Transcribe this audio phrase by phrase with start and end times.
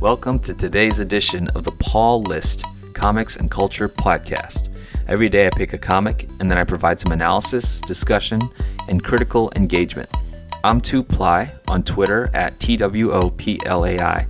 [0.00, 2.64] Welcome to today's edition of the Paul List
[2.94, 4.70] Comics and Culture Podcast.
[5.06, 8.40] Every day I pick a comic and then I provide some analysis, discussion,
[8.88, 10.08] and critical engagement.
[10.64, 14.26] I'm 2Ply on Twitter at TWOPLAI.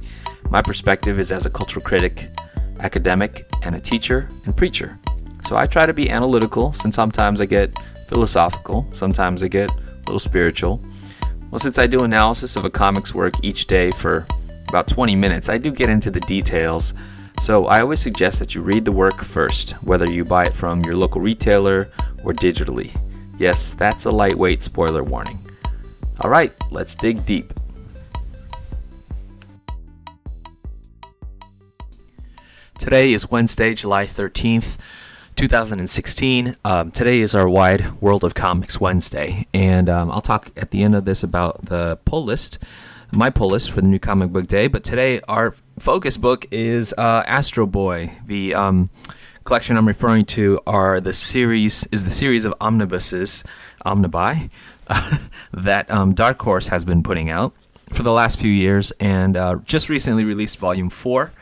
[0.50, 2.26] My perspective is as a cultural critic,
[2.80, 4.98] academic, and a teacher and preacher.
[5.46, 7.70] So I try to be analytical since sometimes I get
[8.08, 9.76] philosophical, sometimes I get a
[10.06, 10.84] little spiritual.
[11.52, 14.26] Well, since I do analysis of a comic's work each day for
[14.70, 16.94] about 20 minutes, I do get into the details.
[17.40, 20.84] So I always suggest that you read the work first, whether you buy it from
[20.84, 21.90] your local retailer
[22.24, 22.96] or digitally.
[23.38, 25.38] Yes, that's a lightweight spoiler warning.
[26.20, 27.52] All right, let's dig deep.
[32.78, 34.78] Today is Wednesday, July 13th.
[35.36, 36.56] 2016.
[36.66, 40.82] Um, today is our Wide World of Comics Wednesday, and um, I'll talk at the
[40.82, 42.58] end of this about the pull list,
[43.12, 44.68] my pull list for the new comic book day.
[44.68, 48.12] But today, our focus book is uh, Astro Boy.
[48.26, 48.90] The um,
[49.44, 53.44] collection I'm referring to are the series is the series of omnibuses,
[53.84, 54.50] omnibi,
[55.52, 57.52] that um, Dark Horse has been putting out
[57.92, 61.32] for the last few years, and uh, just recently released Volume Four.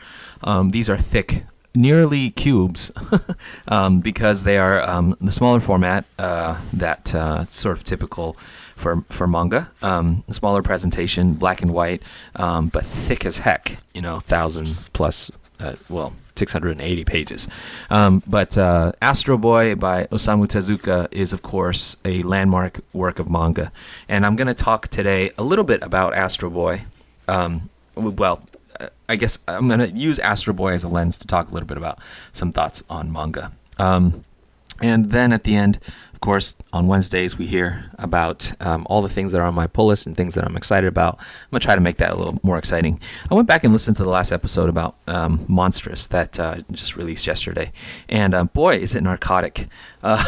[0.43, 1.43] Um, these are thick
[1.75, 2.91] nearly cubes
[3.67, 8.35] um, because they are um, the smaller format uh, that uh, sort of typical
[8.75, 9.69] for for manga.
[9.81, 12.01] Um, smaller presentation, black and white,
[12.35, 13.77] um, but thick as heck.
[13.93, 15.31] You know, thousand plus.
[15.59, 17.49] Uh, well, 680 pages.
[17.89, 23.29] Um, but uh, Astro Boy by Osamu Tezuka is, of course, a landmark work of
[23.29, 23.73] manga.
[24.07, 26.85] And I'm going to talk today a little bit about Astro Boy.
[27.27, 28.41] Um, well,
[29.09, 31.67] I guess I'm going to use Astro Boy as a lens to talk a little
[31.67, 31.99] bit about
[32.31, 33.51] some thoughts on manga.
[33.79, 34.23] Um,
[34.81, 35.79] and then at the end,
[36.19, 39.67] of course, on Wednesdays, we hear about um, all the things that are on my
[39.67, 41.17] pull list and things that I'm excited about.
[41.17, 42.99] I'm going to try to make that a little more exciting.
[43.31, 46.97] I went back and listened to the last episode about um, Monstress that uh, just
[46.97, 47.71] released yesterday.
[48.09, 49.69] And uh, boy, is it narcotic.
[50.03, 50.21] Uh,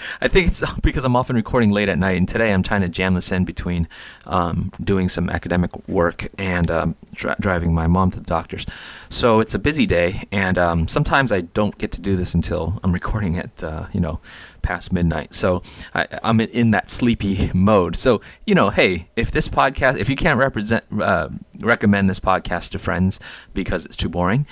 [0.20, 2.16] I think it's because I'm often recording late at night.
[2.16, 3.88] And today I'm trying to jam this in between
[4.26, 8.66] um, doing some academic work and um, dri- driving my mom to the doctor's.
[9.10, 10.28] So it's a busy day.
[10.30, 13.98] And um, sometimes I don't get to do this until I'm recording at, uh, you
[13.98, 14.20] know,
[14.64, 15.34] past midnight.
[15.34, 15.62] So
[15.94, 17.94] I, am in that sleepy mode.
[17.94, 21.28] So you know, hey, if this podcast, if you can't represent uh,
[21.60, 23.20] recommend this podcast to friends
[23.52, 24.46] because it's too boring,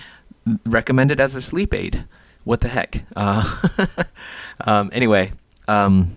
[0.65, 2.05] recommend it as a sleep aid.
[2.45, 3.05] What the heck?
[3.17, 3.45] Uh,
[4.65, 5.33] um, anyway.
[5.69, 6.17] Um,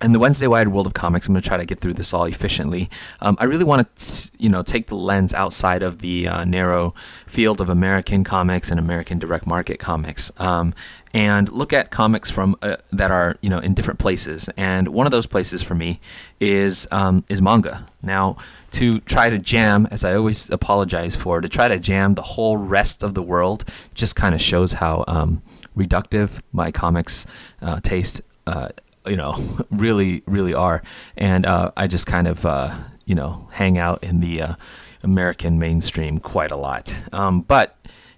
[0.00, 2.14] and the Wednesday Wide World of Comics, I'm going to try to get through this
[2.14, 2.88] all efficiently.
[3.20, 6.94] Um, I really want to, you know, take the lens outside of the uh, narrow
[7.26, 10.72] field of American comics and American direct market comics, um,
[11.12, 14.48] and look at comics from uh, that are, you know, in different places.
[14.56, 16.00] And one of those places for me
[16.38, 17.84] is um, is manga.
[18.00, 18.36] Now,
[18.72, 22.56] to try to jam, as I always apologize for, to try to jam the whole
[22.56, 23.64] rest of the world
[23.94, 25.42] just kind of shows how um,
[25.76, 27.26] reductive my comics
[27.60, 28.20] uh, taste.
[28.46, 28.68] Uh,
[29.08, 30.82] you know, really, really are.
[31.16, 34.54] And uh, I just kind of, uh, you know, hang out in the uh,
[35.02, 36.94] American mainstream quite a lot.
[37.12, 37.76] Um, but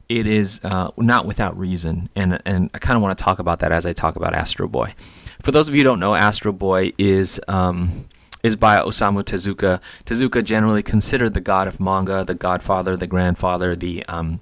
[0.08, 3.60] it is uh, not without reason, and and I kind of want to talk about
[3.60, 4.94] that as I talk about Astro Boy.
[5.42, 7.40] For those of you who don't know, Astro Boy is.
[7.48, 8.06] Um,
[8.42, 9.82] is by Osamu Tezuka.
[10.06, 14.40] Tezuka generally considered the god of manga, the godfather, the grandfather, the um,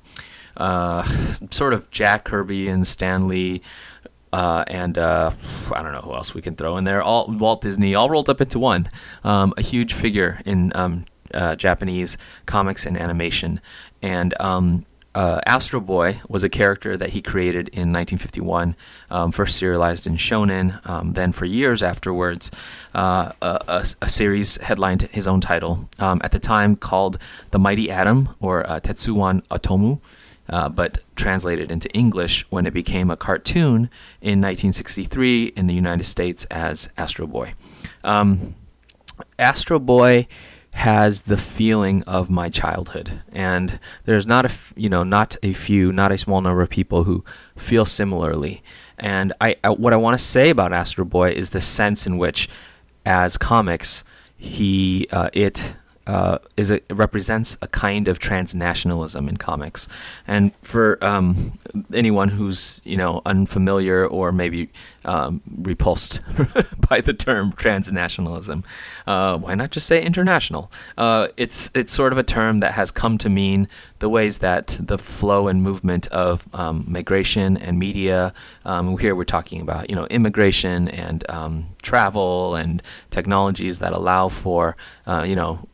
[0.56, 1.02] uh,
[1.50, 3.60] sort of Jack Kirby and Stan Lee
[4.32, 5.30] uh, and uh,
[5.72, 7.02] I don't know who else we can throw in there.
[7.02, 8.90] All Walt Disney, all rolled up into one.
[9.24, 12.16] Um, a huge figure in um, uh, Japanese
[12.46, 13.60] comics and animation,
[14.02, 18.76] and um, uh, Astro Boy was a character that he created in 1951,
[19.10, 20.86] um, first serialized in Shonen.
[20.88, 22.52] Um, then, for years afterwards,
[22.94, 27.18] uh, a, a, series headlined his own title um, at the time called
[27.50, 30.00] The Mighty Atom or uh, Tetsuwan Atomu
[30.48, 36.04] uh, but translated into English when it became a cartoon in 1963 in the United
[36.04, 37.54] States as Astro Boy.
[38.04, 38.54] Um,
[39.38, 40.26] Astro Boy
[40.72, 45.52] has the feeling of my childhood, and there's not a f- you know not a
[45.52, 47.24] few, not a small number of people who
[47.56, 48.62] feel similarly.
[48.96, 52.16] And I, I what I want to say about Astro Boy is the sense in
[52.16, 52.48] which,
[53.04, 54.04] as comics,
[54.36, 55.74] he uh, it
[56.08, 59.86] uh, is it represents a kind of transnationalism in comics,
[60.26, 61.58] and for um,
[61.92, 64.70] anyone who's you know unfamiliar or maybe
[65.04, 66.20] um, repulsed
[66.88, 68.64] by the term transnationalism,
[69.06, 70.72] uh, why not just say international?
[70.96, 73.68] Uh, it's it's sort of a term that has come to mean
[73.98, 78.32] the ways that the flow and movement of um, migration and media.
[78.64, 84.28] Um, here we're talking about you know immigration and um, travel and technologies that allow
[84.28, 84.76] for
[85.06, 85.66] uh, you know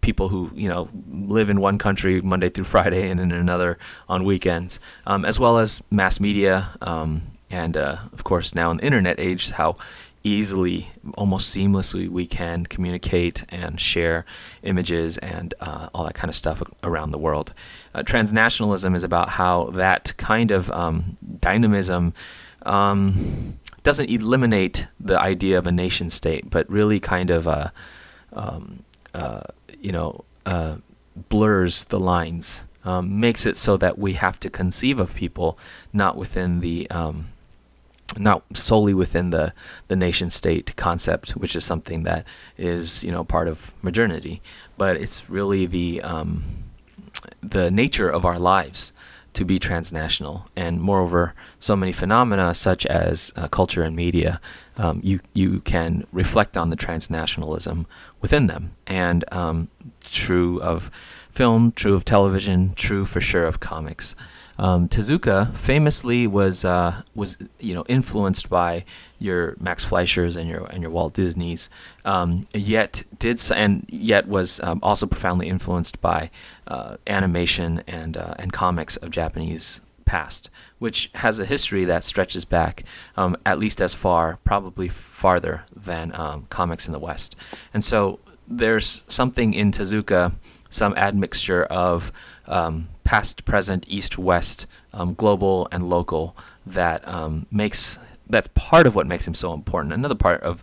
[0.00, 3.78] people who you know live in one country Monday through Friday and in another
[4.08, 8.78] on weekends, um, as well as mass media um, and uh, of course now in
[8.78, 9.76] the internet age, how
[10.22, 14.24] easily, almost seamlessly, we can communicate and share
[14.62, 17.52] images and uh, all that kind of stuff around the world.
[17.94, 22.12] Uh, transnationalism is about how that kind of um, dynamism
[22.66, 27.70] um, doesn't eliminate the idea of a nation state, but really kind of, uh,
[28.32, 28.84] um,
[29.14, 29.42] uh,
[29.80, 30.76] you know, uh,
[31.28, 32.62] blurs the lines.
[32.82, 35.58] Um, makes it so that we have to conceive of people
[35.92, 37.26] not within the um,
[38.18, 39.52] not solely within the
[39.88, 42.26] the nation state concept, which is something that
[42.56, 44.40] is you know part of modernity,
[44.78, 46.42] but it's really the um,
[47.42, 48.92] the nature of our lives
[49.34, 54.40] to be transnational, and moreover, so many phenomena such as uh, culture and media,
[54.76, 57.86] um, you you can reflect on the transnationalism
[58.20, 59.68] within them, and um,
[60.04, 60.90] true of
[61.30, 64.14] film, true of television, true for sure of comics.
[64.60, 68.84] Um, Tezuka famously was uh, was you know influenced by
[69.18, 71.70] your Max Fleischers and your and your Walt Disneys,
[72.04, 76.30] um, yet did and yet was um, also profoundly influenced by
[76.68, 82.44] uh, animation and uh, and comics of Japanese past, which has a history that stretches
[82.44, 82.84] back
[83.16, 87.34] um, at least as far, probably farther than um, comics in the West,
[87.72, 90.32] and so there's something in Tezuka,
[90.68, 92.12] some admixture of
[92.50, 96.36] um, past, present, east, west, um, global, and local
[96.66, 97.98] that um, makes
[98.30, 99.92] that's part of what makes him so important.
[99.92, 100.62] Another part of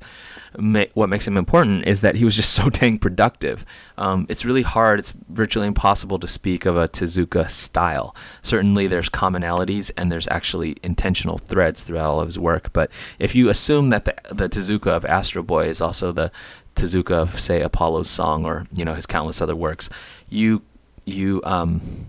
[0.57, 3.65] ma- what makes him important is that he was just so dang productive.
[3.97, 8.15] Um, it's really hard, it's virtually impossible to speak of a Tezuka style.
[8.41, 12.71] Certainly, there's commonalities and there's actually intentional threads throughout all of his work.
[12.73, 12.89] But
[13.19, 16.31] if you assume that the, the Tezuka of Astro Boy is also the
[16.75, 19.89] Tezuka of, say, Apollo's Song or you know his countless other works,
[20.29, 20.61] you
[21.07, 22.07] you um,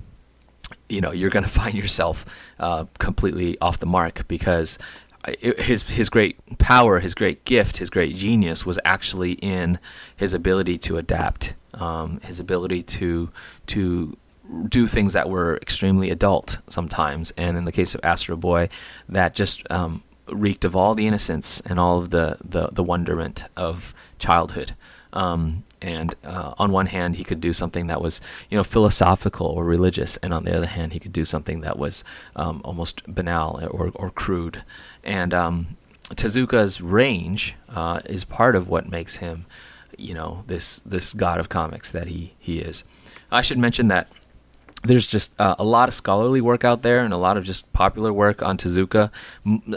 [0.88, 2.26] you know you're going to find yourself
[2.58, 4.78] uh, completely off the mark because
[5.40, 9.78] his his great power, his great gift, his great genius was actually in
[10.16, 13.30] his ability to adapt, um, his ability to
[13.66, 14.16] to
[14.68, 18.68] do things that were extremely adult sometimes, and in the case of Astro Boy,
[19.08, 23.44] that just um, reeked of all the innocence and all of the the, the wonderment
[23.56, 24.74] of childhood.
[25.12, 28.20] Um, and uh, on one hand he could do something that was
[28.50, 31.78] you know philosophical or religious and on the other hand he could do something that
[31.78, 32.04] was
[32.36, 34.62] um, almost banal or, or crude.
[35.04, 35.76] And um,
[36.10, 39.46] Tezuka's range uh, is part of what makes him
[39.96, 42.84] you know this this god of comics that he he is.
[43.30, 44.08] I should mention that
[44.84, 47.72] there's just uh, a lot of scholarly work out there and a lot of just
[47.72, 49.10] popular work on Tezuka.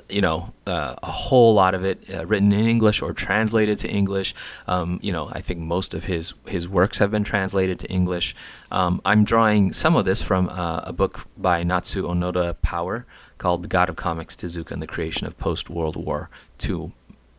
[0.09, 3.89] you know, uh, a whole lot of it uh, written in English or translated to
[3.89, 4.35] English.
[4.67, 8.35] Um, you know, I think most of his his works have been translated to English.
[8.71, 13.05] Um, I'm drawing some of this from uh, a book by Natsu Onoda Power
[13.39, 16.29] called "The God of Comics: Tezuka and the Creation of Post World War
[16.63, 16.91] II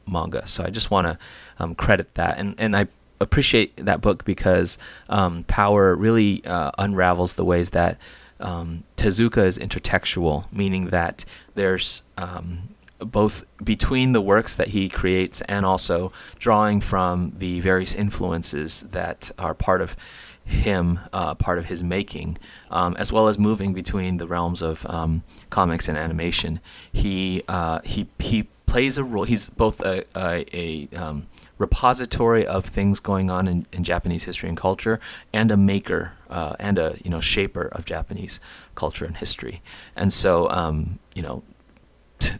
[0.06, 1.18] Manga." So I just want to
[1.60, 2.88] um, credit that, and and I
[3.22, 4.78] appreciate that book because
[5.08, 7.98] um, Power really uh, unravels the ways that
[8.40, 11.24] um, Tezuka is intertextual, meaning that
[11.54, 17.94] there's um, both between the works that he creates and also drawing from the various
[17.94, 19.96] influences that are part of
[20.44, 22.36] him, uh, part of his making,
[22.70, 26.60] um, as well as moving between the realms of um, comics and animation.
[26.92, 29.24] He uh, he he plays a role.
[29.24, 31.26] He's both a, a, a um,
[31.62, 35.00] repository of things going on in, in Japanese history and culture,
[35.32, 38.40] and a maker uh, and a you know shaper of Japanese
[38.74, 39.62] culture and history.
[39.96, 41.42] And so um, you know.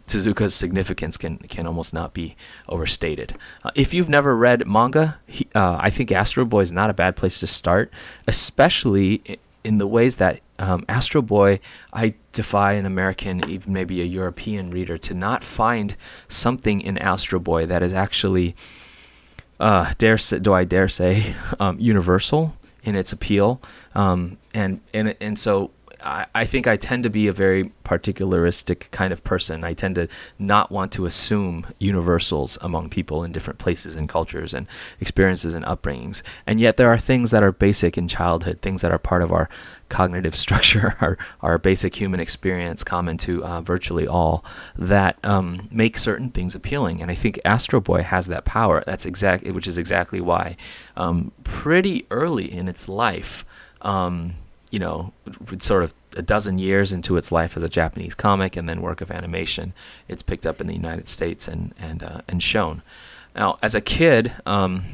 [0.07, 2.37] Tezuka's significance can can almost not be
[2.69, 3.35] overstated.
[3.65, 6.93] Uh, if you've never read manga, he, uh, I think Astro Boy is not a
[6.93, 7.91] bad place to start,
[8.25, 11.59] especially in the ways that um, Astro Boy,
[11.91, 15.95] I defy an American, even maybe a European reader, to not find
[16.29, 18.55] something in Astro Boy that is actually
[19.63, 22.53] uh, dare say, do I dare say, um, universal
[22.83, 23.61] in its appeal,
[23.95, 25.71] um, and and and so
[26.03, 29.63] I, think I tend to be a very particularistic kind of person.
[29.63, 30.07] I tend to
[30.37, 34.67] not want to assume universals among people in different places and cultures and
[34.99, 36.21] experiences and upbringings.
[36.45, 39.31] And yet there are things that are basic in childhood, things that are part of
[39.31, 39.49] our
[39.89, 44.43] cognitive structure, our, our basic human experience, common to uh, virtually all,
[44.75, 47.01] that um, make certain things appealing.
[47.01, 48.83] And I think Astro Boy has that power.
[48.85, 50.57] That's exact, which is exactly why,
[50.97, 53.45] um, pretty early in its life,
[53.81, 54.35] um,
[54.73, 55.13] you know,
[55.59, 59.01] sort of a dozen years into its life as a Japanese comic and then work
[59.01, 59.71] of animation,
[60.07, 62.81] it's picked up in the United States and and uh, and shown.
[63.35, 64.85] Now, as a kid, um,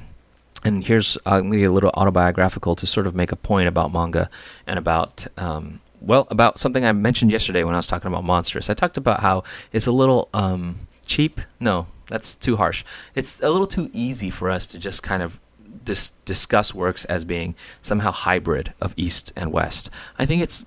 [0.65, 4.29] and here's uh, maybe a little autobiographical to sort of make a point about manga
[4.67, 8.69] and about um, well about something I mentioned yesterday when I was talking about Monstress.
[8.69, 11.39] I talked about how it's a little um, cheap.
[11.57, 12.83] No, that's too harsh.
[13.15, 15.39] It's a little too easy for us to just kind of
[15.83, 19.89] dis- discuss works as being somehow hybrid of East and West.
[20.17, 20.65] I think it's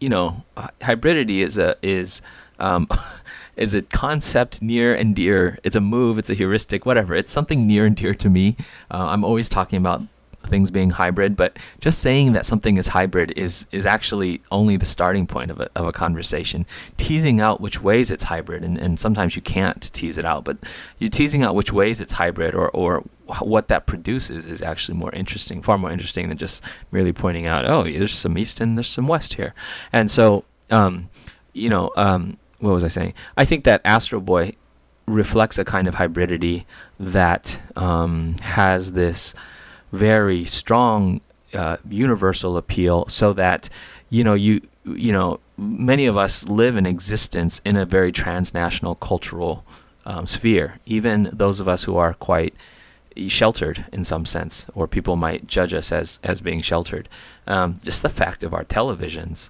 [0.00, 0.42] you know
[0.80, 2.20] hybridity is a is
[2.58, 2.88] um,
[3.56, 5.58] is a concept near and dear.
[5.62, 6.18] It's a move.
[6.18, 6.86] It's a heuristic.
[6.86, 7.14] Whatever.
[7.14, 8.56] It's something near and dear to me.
[8.90, 10.02] Uh, I'm always talking about
[10.46, 14.86] things being hybrid, but just saying that something is hybrid is is actually only the
[14.86, 16.66] starting point of a, of a conversation.
[16.96, 20.58] Teasing out which ways it's hybrid, and, and sometimes you can't tease it out, but
[20.98, 23.04] you're teasing out which ways it's hybrid or, or
[23.40, 27.64] what that produces is actually more interesting, far more interesting than just merely pointing out,
[27.64, 29.54] oh, there's some east and there's some west here.
[29.92, 31.08] And so, um,
[31.52, 33.14] you know, um, what was I saying?
[33.36, 34.54] I think that Astro Boy
[35.06, 36.64] reflects a kind of hybridity
[36.98, 39.34] that um, has this
[39.94, 41.20] very strong
[41.52, 43.68] uh, universal appeal, so that
[44.10, 48.94] you know you you know many of us live in existence in a very transnational
[48.96, 49.64] cultural
[50.04, 50.80] um, sphere.
[50.84, 52.54] Even those of us who are quite
[53.28, 57.08] sheltered in some sense, or people might judge us as as being sheltered.
[57.46, 59.48] Um, just the fact of our televisions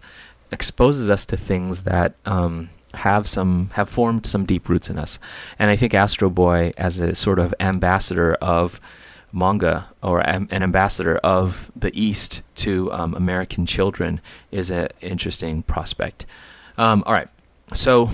[0.52, 5.18] exposes us to things that um, have some have formed some deep roots in us,
[5.58, 8.80] and I think Astro Boy as a sort of ambassador of
[9.34, 16.24] manga or an ambassador of the East to um, American children is an interesting prospect.
[16.78, 17.28] Um, all right,
[17.74, 18.10] so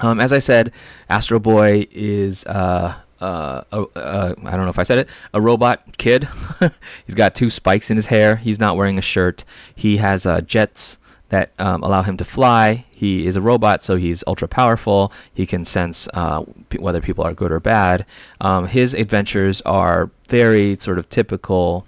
[0.00, 0.72] um, as I said,
[1.08, 2.44] Astro Boy is.
[2.46, 6.26] Uh, uh, uh, I don't know if I said it, a robot kid.
[7.04, 8.36] he's got two spikes in his hair.
[8.36, 9.44] He's not wearing a shirt.
[9.74, 10.96] He has uh, jets
[11.30, 12.84] that um, allow him to fly.
[12.90, 15.12] He is a robot, so he's ultra powerful.
[15.32, 18.04] He can sense uh, p- whether people are good or bad.
[18.40, 21.86] Um, his adventures are very sort of typical.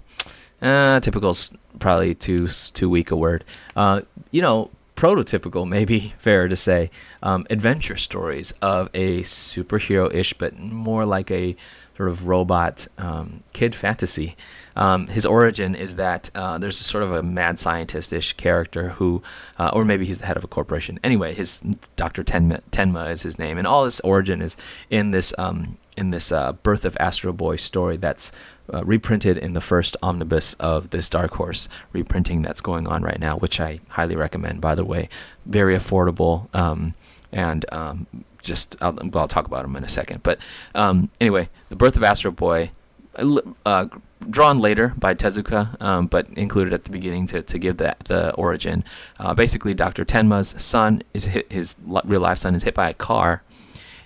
[0.61, 3.43] Uh, typical's probably too too weak a word.
[3.75, 6.89] Uh, you know, prototypical, maybe fair to say,
[7.21, 11.55] um, adventure stories of a superhero-ish, but more like a
[11.97, 14.35] sort of robot um, kid fantasy.
[14.75, 19.21] Um, his origin is that uh, there's a sort of a mad scientist-ish character who,
[19.59, 20.99] uh, or maybe he's the head of a corporation.
[21.03, 21.61] Anyway, his
[21.95, 22.23] Dr.
[22.23, 24.57] Tenma, Tenma is his name, and all his origin is
[24.89, 28.31] in this um, in this uh, Birth of Astro Boy story that's
[28.73, 33.19] uh, reprinted in the first omnibus of this Dark Horse reprinting that's going on right
[33.19, 34.61] now, which I highly recommend.
[34.61, 35.09] By the way,
[35.45, 36.95] very affordable um,
[37.31, 38.07] and um,
[38.41, 40.23] just I'll, I'll talk about them in a second.
[40.23, 40.39] But
[40.75, 42.71] um, anyway, the Birth of Astro Boy.
[43.15, 43.87] Uh,
[44.29, 48.33] drawn later by Tezuka, um, but included at the beginning to, to give the, the
[48.33, 48.83] origin.
[49.19, 50.05] Uh, basically, Dr.
[50.05, 53.43] Tenma's son is hit, his real life son is hit by a car,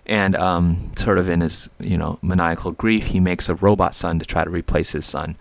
[0.05, 4.19] and um, sort of in his you know maniacal grief, he makes a robot son
[4.19, 5.35] to try to replace his son.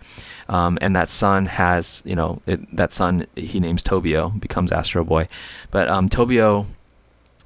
[0.49, 5.03] Um, and that son has you know it, that son he names Tobio, becomes Astro
[5.03, 5.27] Boy,
[5.71, 6.67] but um, Tobio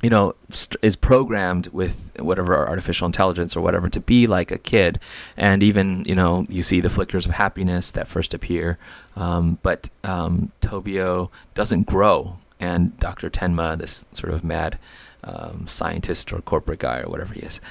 [0.01, 4.57] you know, st- is programmed with whatever artificial intelligence or whatever to be like a
[4.57, 4.99] kid,
[5.37, 8.77] and even you know you see the flickers of happiness that first appear,
[9.15, 14.79] um, but um, Tobio doesn't grow, and Doctor Tenma, this sort of mad
[15.23, 17.61] um, scientist or corporate guy or whatever he is,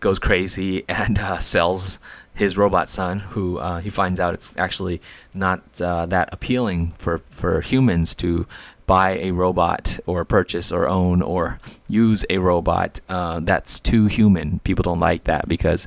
[0.00, 1.98] goes crazy and uh, sells
[2.34, 5.00] his robot son, who uh, he finds out it's actually
[5.34, 8.46] not uh, that appealing for, for humans to
[8.88, 14.58] buy a robot or purchase or own or use a robot uh, that's too human.
[14.60, 15.86] People don't like that because,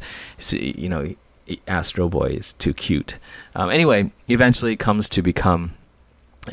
[0.51, 1.13] you know,
[1.67, 3.17] Astro Boy is too cute.
[3.55, 5.74] Um, anyway, eventually comes to become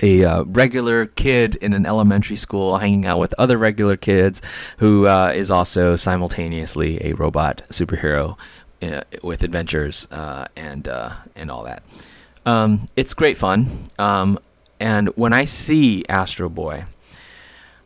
[0.03, 4.41] a uh, regular kid in an elementary school hanging out with other regular kids
[4.79, 8.39] who uh, is also simultaneously a robot superhero
[8.83, 11.83] uh, with adventures uh, and uh, and all that.
[12.47, 13.91] Um, it's great fun.
[13.99, 14.39] Um,
[14.81, 16.85] and when I see Astro Boy,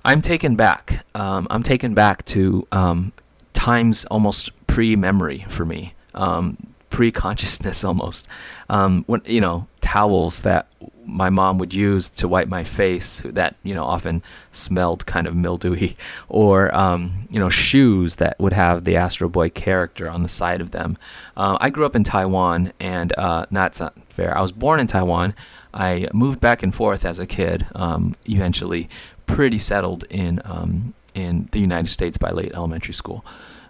[0.04, 1.04] I'm taken back.
[1.14, 3.12] Um, I'm taken back to um,
[3.52, 6.56] times almost pre-memory for me, um,
[6.90, 8.26] pre-consciousness almost.
[8.68, 10.68] Um, when you know towels that
[11.04, 14.22] my mom would use to wipe my face that you know often
[14.52, 15.96] smelled kind of mildewy
[16.28, 20.61] or um, you know shoes that would have the astro boy character on the side
[20.61, 20.96] of them
[21.37, 24.87] uh, i grew up in taiwan and uh, that's not fair i was born in
[24.87, 25.34] taiwan
[25.75, 27.67] I moved back and forth as a kid.
[27.75, 28.88] Um, eventually,
[29.26, 33.25] pretty settled in um, in the United States by late elementary school.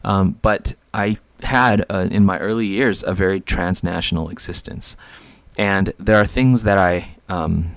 [0.05, 4.97] Um, but I had uh, in my early years a very transnational existence,
[5.57, 7.73] and there are things that I um,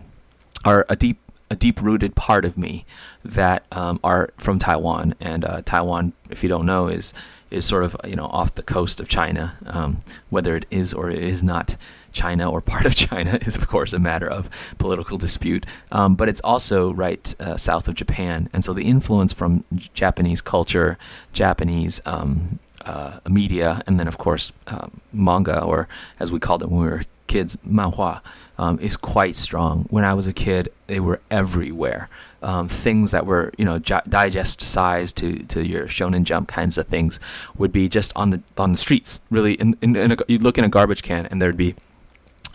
[0.64, 2.86] are a deep a deep rooted part of me
[3.24, 5.14] that um, are from Taiwan.
[5.20, 7.14] And uh, Taiwan, if you don't know, is
[7.52, 11.10] is sort of you know off the coast of China, um, whether it is or
[11.10, 11.76] it is not
[12.16, 16.28] China or part of China is, of course, a matter of political dispute, um, but
[16.28, 18.50] it's also right uh, south of Japan.
[18.52, 20.98] And so the influence from Japanese culture,
[21.34, 25.88] Japanese um, uh, media, and then, of course, uh, manga, or
[26.20, 28.22] as we called it when we were kids, manhua,
[28.58, 29.86] um, is quite strong.
[29.90, 32.08] When I was a kid, they were everywhere.
[32.42, 36.88] Um, things that were, you know, digest size to, to your Shonen Jump kinds of
[36.88, 37.20] things
[37.58, 39.20] would be just on the on the streets.
[39.32, 41.76] Really, in, in, in a, you'd look in a garbage can and there'd be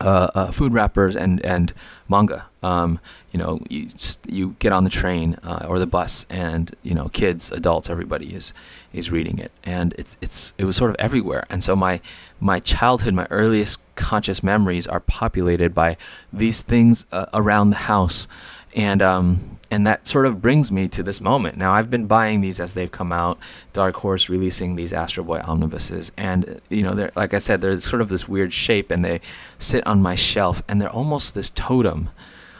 [0.01, 1.73] uh, uh, food wrappers and and
[2.09, 2.47] manga.
[2.63, 2.99] Um,
[3.31, 3.87] you know, you
[4.27, 8.33] you get on the train uh, or the bus, and you know, kids, adults, everybody
[8.33, 8.53] is
[8.93, 11.45] is reading it, and it's it's it was sort of everywhere.
[11.49, 12.01] And so my
[12.39, 15.97] my childhood, my earliest conscious memories are populated by
[16.33, 18.27] these things uh, around the house,
[18.75, 21.57] and um, and that sort of brings me to this moment.
[21.57, 23.39] Now, I've been buying these as they've come out.
[23.71, 27.79] Dark Horse releasing these Astro Boy omnibuses, and you know, they're like I said, they're
[27.79, 29.21] sort of this weird shape, and they
[29.57, 32.09] sit on my shelf, and they're almost this totem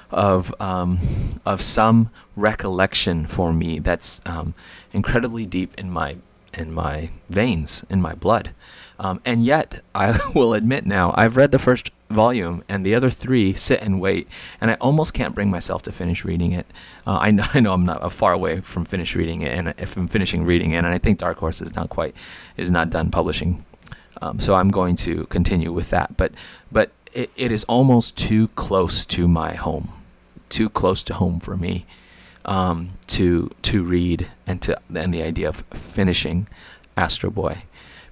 [0.10, 4.54] of um, of some recollection for me that's um,
[4.94, 6.16] incredibly deep in my
[6.54, 8.52] in my veins, in my blood.
[9.00, 13.10] Um, and yet, I will admit now, I've read the first volume, and the other
[13.10, 14.28] three sit and wait,
[14.60, 16.66] and I almost can't bring myself to finish reading it.
[17.06, 19.74] Uh, I, know, I know I'm not uh, far away from finish reading it, and
[19.78, 22.16] if I'm finishing reading it, and I think Dark Horse is not quite
[22.58, 23.66] is not done publishing,
[24.22, 26.18] um, so I'm going to continue with that.
[26.18, 26.34] But
[26.72, 29.92] but it, it is almost too close to my home,
[30.50, 31.86] too close to home for me
[32.46, 36.48] um, to to read and to and the idea of finishing
[36.98, 37.64] Astro Boy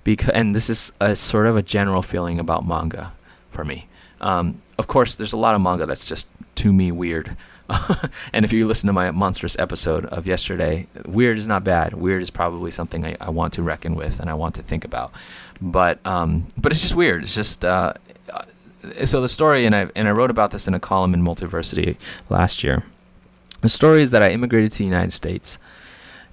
[0.04, 3.14] because and this is a sort of a general feeling about manga
[3.52, 3.88] for me.
[4.22, 7.36] Um, of course, there's a lot of manga that's just to me weird.
[8.34, 11.94] and if you listen to my Monstress episode of yesterday, weird is not bad.
[11.94, 14.84] Weird is probably something I, I want to reckon with and I want to think
[14.84, 15.12] about.
[15.62, 17.24] But um, but it's just weird.
[17.24, 17.94] It's just uh,
[18.32, 18.44] uh
[19.06, 21.98] so the story, and I and I wrote about this in a column in Multiversity
[22.30, 22.84] last year.
[23.62, 25.58] The story is that I immigrated to the United States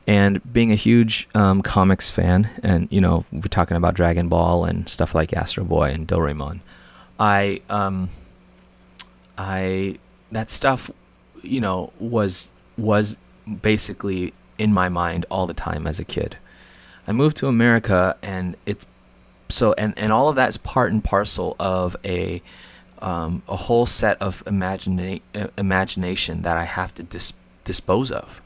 [0.07, 4.65] and being a huge um, comics fan, and you know, we're talking about Dragon Ball
[4.65, 6.61] and stuff like Astro Boy and Doraemon.
[7.19, 8.11] I, um,
[9.39, 9.99] I,
[10.33, 10.91] that stuff,
[11.43, 13.17] you know, was was
[13.63, 16.37] basically in my mind all the time as a kid.
[17.07, 18.85] I moved to America, and it's
[19.49, 22.43] so, and and all of that is part and parcel of a
[23.01, 25.21] um, a whole set of imagina-
[25.57, 27.33] imagination that I have to dis-
[27.65, 28.41] dispose of.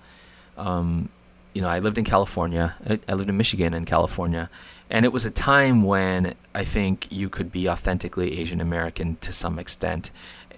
[0.58, 1.08] Um,
[1.54, 2.76] you know, I lived in California.
[2.86, 4.50] I, I lived in Michigan and California,
[4.90, 9.32] and it was a time when I think you could be authentically Asian American to
[9.32, 10.10] some extent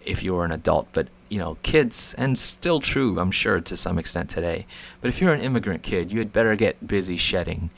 [0.04, 0.88] if you were an adult.
[0.92, 4.66] But you know, kids, and still true, I'm sure, to some extent today.
[5.00, 7.70] But if you're an immigrant kid, you had better get busy shedding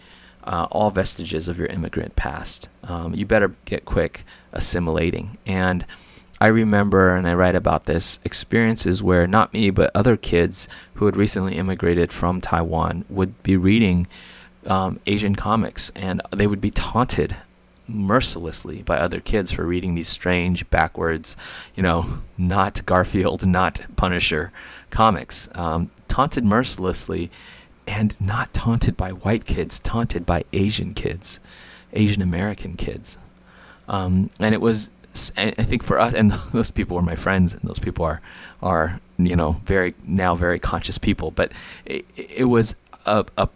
[0.44, 2.68] uh, all vestiges of your immigrant past.
[2.82, 5.84] Um, you better get quick assimilating and
[6.40, 11.06] I remember, and I write about this, experiences where not me, but other kids who
[11.06, 14.06] had recently immigrated from Taiwan would be reading
[14.66, 17.36] um, Asian comics, and they would be taunted
[17.86, 21.36] mercilessly by other kids for reading these strange, backwards,
[21.74, 24.52] you know, not Garfield, not Punisher
[24.90, 25.48] comics.
[25.54, 27.30] Um, taunted mercilessly,
[27.86, 31.40] and not taunted by white kids, taunted by Asian kids,
[31.92, 33.18] Asian American kids.
[33.88, 34.88] Um, and it was
[35.36, 38.20] I think for us, and those people were my friends, and those people are
[38.62, 41.30] are you know very now very conscious people.
[41.30, 41.52] But
[41.84, 43.48] it, it was a, a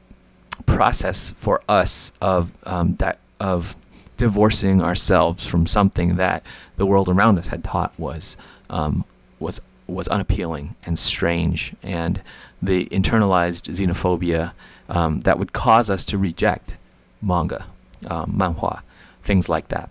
[0.66, 3.76] process for us of um, that of
[4.16, 6.42] divorcing ourselves from something that
[6.76, 8.36] the world around us had taught was
[8.70, 9.04] um,
[9.38, 12.20] was was unappealing and strange, and
[12.60, 14.52] the internalized xenophobia
[14.88, 16.76] um, that would cause us to reject
[17.22, 17.66] manga,
[18.06, 18.82] um, manhua,
[19.22, 19.90] things like that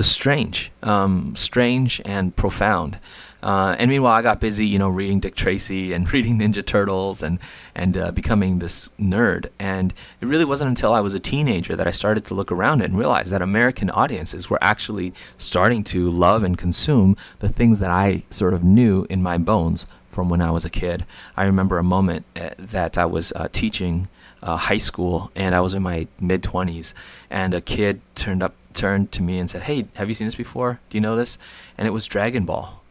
[0.00, 2.98] strange, um, strange and profound.
[3.42, 7.22] Uh, and meanwhile, I got busy, you know, reading Dick Tracy and reading Ninja Turtles
[7.22, 7.38] and
[7.74, 9.48] and uh, becoming this nerd.
[9.58, 12.82] And it really wasn't until I was a teenager that I started to look around
[12.82, 17.90] and realize that American audiences were actually starting to love and consume the things that
[17.90, 21.06] I sort of knew in my bones from when I was a kid.
[21.36, 24.08] I remember a moment uh, that I was uh, teaching
[24.42, 26.92] uh, high school and I was in my mid 20s,
[27.30, 30.34] and a kid turned up turned to me and said, "Hey, have you seen this
[30.34, 30.80] before?
[30.90, 31.38] Do you know this?"
[31.78, 32.81] And it was Dragon Ball,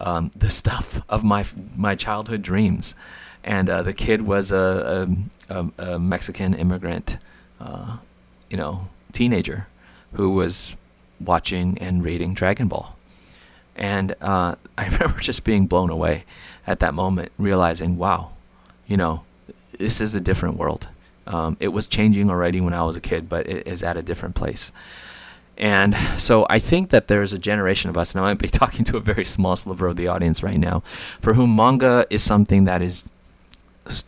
[0.00, 1.44] um, the stuff of my
[1.76, 2.94] my childhood dreams.
[3.42, 5.08] And uh, the kid was a,
[5.48, 7.16] a, a Mexican immigrant,
[7.58, 7.96] uh,
[8.50, 9.66] you know, teenager
[10.12, 10.76] who was
[11.18, 12.94] watching and reading Dragon Ball.
[13.76, 16.24] And uh, I remember just being blown away
[16.66, 18.32] at that moment, realizing, wow,
[18.86, 19.22] you know,
[19.78, 20.88] this is a different world.
[21.26, 24.02] Um, it was changing already when I was a kid, but it is at a
[24.02, 24.72] different place
[25.60, 28.84] And so I think that there's a generation of us, and I might be talking
[28.86, 30.82] to a very small sliver of the audience right now,
[31.20, 33.04] for whom manga is something that is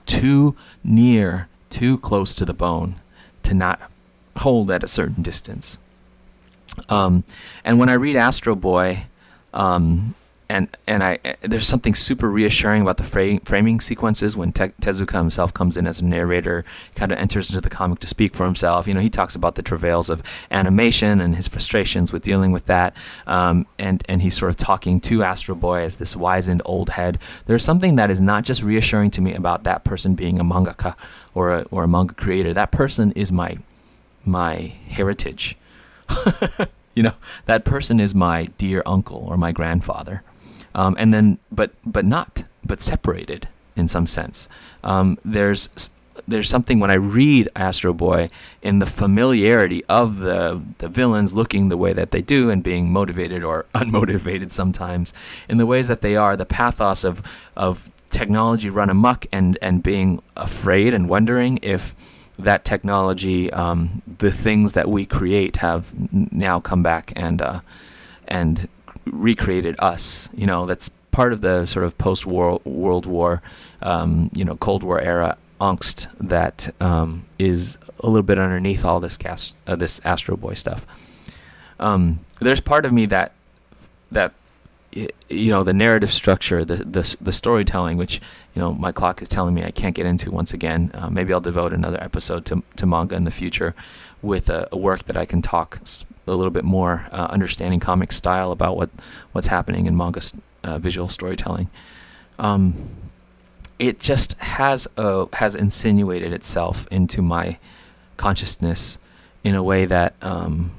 [0.07, 2.97] too near, too close to the bone
[3.43, 3.81] to not
[4.39, 5.77] hold at a certain distance.
[6.89, 7.25] Um,
[7.65, 9.05] and when I read Astro Boy,
[9.53, 10.15] um,
[10.53, 15.15] and and I there's something super reassuring about the fra- framing sequences when Te- Tezuka
[15.15, 16.63] himself comes in as a narrator,
[16.95, 18.87] kind of enters into the comic to speak for himself.
[18.87, 22.67] You know, he talks about the travails of animation and his frustrations with dealing with
[22.67, 22.95] that,
[23.27, 27.19] um, and and he's sort of talking to Astro Boy as this wizened old head.
[27.47, 30.97] There's something that is not just reassuring to me about that person being a mangaka
[31.35, 32.53] or a, or a manga creator.
[32.53, 33.57] That person is my
[34.23, 35.57] my heritage.
[36.95, 37.15] you know,
[37.47, 40.23] that person is my dear uncle or my grandfather
[40.75, 44.49] um, and then but but not but separated in some sense.
[44.85, 45.69] Um, there's
[46.29, 48.31] there's something when I read Astro Boy
[48.61, 52.93] in the familiarity of the the villains looking the way that they do and being
[52.93, 55.13] motivated or unmotivated sometimes
[55.49, 57.23] in the ways that they are, the pathos of
[57.57, 61.97] of technology run amok and and being afraid and wondering if
[62.39, 67.61] that technology, um, the things that we create, have now come back and uh,
[68.29, 68.69] and
[69.07, 70.29] recreated us.
[70.35, 73.43] You know, that's part of the sort of post World War,
[73.83, 78.99] um, you know, Cold War era angst that um, is a little bit underneath all
[78.99, 80.85] this cast, uh, this Astro Boy stuff.
[81.79, 83.33] Um, there's part of me that
[84.11, 84.33] that
[84.93, 88.21] you know the narrative structure, the the the storytelling, which
[88.55, 90.91] you know my clock is telling me I can't get into once again.
[90.95, 93.75] Uh, maybe I'll devote another episode to to manga in the future
[94.21, 95.81] with a, a work that I can talk
[96.27, 98.91] a little bit more uh, understanding comic style about what
[99.33, 100.21] what's happening in manga
[100.65, 101.69] uh, visual storytelling.
[102.39, 102.91] Um,
[103.79, 107.59] it just has a, has insinuated itself into my
[108.17, 108.99] consciousness
[109.43, 110.71] in a way that um,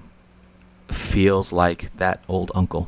[0.90, 2.88] feels like that old uncle.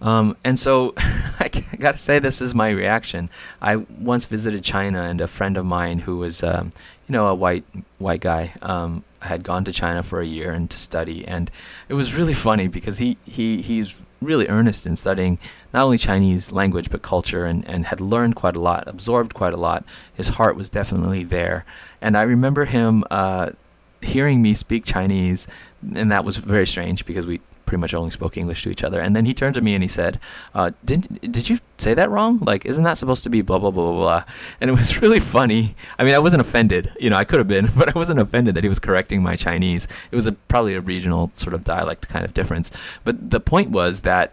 [0.00, 3.30] Um, and so I gotta say, this is my reaction.
[3.60, 6.72] I once visited China, and a friend of mine who was, um,
[7.08, 7.64] you know, a white
[7.98, 11.50] white guy, um, had gone to China for a year and to study, and
[11.88, 15.38] it was really funny because he he he's really earnest in studying
[15.72, 19.52] not only Chinese language but culture and, and had learned quite a lot, absorbed quite
[19.52, 19.84] a lot.
[20.12, 21.64] His heart was definitely there.
[22.00, 23.50] And I remember him uh,
[24.02, 25.46] hearing me speak Chinese,
[25.94, 28.98] and that was very strange because we pretty much only spoke English to each other.
[28.98, 30.18] And then he turned to me and he said,
[30.54, 32.38] uh, "Did did you say that wrong?
[32.38, 34.24] Like, isn't that supposed to be blah blah blah blah blah?"
[34.58, 35.76] And it was really funny.
[35.98, 36.92] I mean, I wasn't offended.
[36.98, 39.36] You know, I could have been, but I wasn't offended that he was correcting my
[39.36, 39.86] Chinese.
[40.10, 42.70] It was a, probably a regional sort of dialect kind of difference.
[43.04, 44.32] But the point was that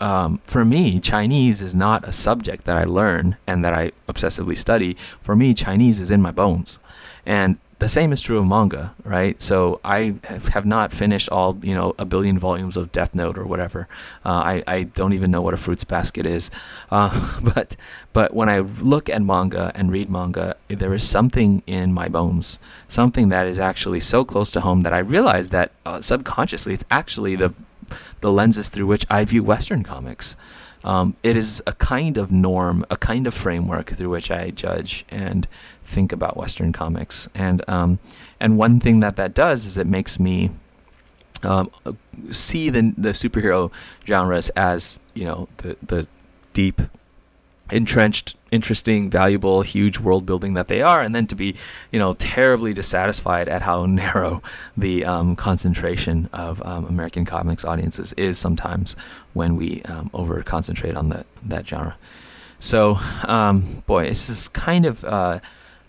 [0.00, 4.56] um, for me, Chinese is not a subject that I learn and that I obsessively
[4.56, 4.96] study.
[5.20, 6.78] For me, Chinese is in my bones.
[7.26, 9.42] And the same is true of manga, right?
[9.42, 10.14] So I
[10.52, 13.88] have not finished all, you know, a billion volumes of Death Note or whatever.
[14.24, 16.50] Uh, I, I don't even know what a fruits basket is.
[16.90, 17.76] Uh, but
[18.12, 22.58] but when I look at manga and read manga, there is something in my bones,
[22.86, 26.84] something that is actually so close to home that I realize that uh, subconsciously it's
[26.90, 27.54] actually the
[28.20, 30.36] the lenses through which I view Western comics.
[30.82, 35.04] Um, it is a kind of norm, a kind of framework through which I judge
[35.10, 35.46] and
[35.84, 37.28] think about Western comics.
[37.34, 37.98] And um,
[38.38, 40.50] and one thing that that does is it makes me
[41.42, 41.70] um,
[42.30, 43.70] see the the superhero
[44.06, 46.06] genres as you know the the
[46.52, 46.80] deep
[47.72, 51.56] entrenched, interesting, valuable, huge world building that they are, and then to be,
[51.90, 54.42] you know, terribly dissatisfied at how narrow
[54.76, 58.96] the um, concentration of um, American comics audiences is sometimes
[59.32, 61.96] when we um, over concentrate on that that genre.
[62.58, 65.04] So, um, boy, this is kind of.
[65.04, 65.40] Uh,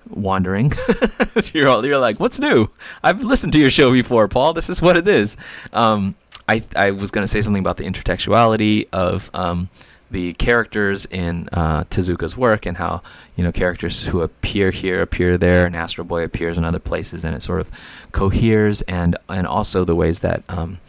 [0.09, 0.73] wandering.
[1.53, 2.69] you're all, you're like, what's new?
[3.03, 4.53] I've listened to your show before, Paul.
[4.53, 5.37] This is what it is.
[5.73, 6.15] Um,
[6.47, 9.69] I I was going to say something about the intertextuality of um,
[10.11, 13.01] the characters in uh, Tezuka's work and how
[13.35, 17.25] you know characters who appear here appear there, and Astro Boy appears in other places,
[17.25, 17.71] and it sort of
[18.11, 20.79] coheres, and and also the ways that um,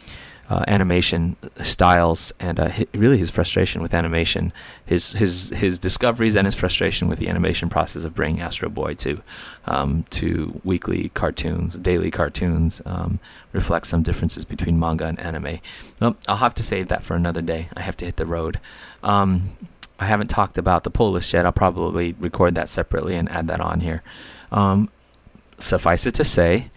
[0.49, 4.51] uh, animation styles and uh, really his frustration with animation,
[4.85, 8.93] his his his discoveries and his frustration with the animation process of bringing Astro Boy
[8.95, 9.21] to
[9.65, 13.19] um, to weekly cartoons, daily cartoons, um,
[13.53, 15.59] reflects some differences between manga and anime.
[15.99, 17.69] Well, I'll have to save that for another day.
[17.75, 18.59] I have to hit the road.
[19.03, 19.57] Um,
[19.99, 21.45] I haven't talked about the pull list yet.
[21.45, 24.01] I'll probably record that separately and add that on here.
[24.51, 24.89] Um,
[25.59, 26.71] suffice it to say,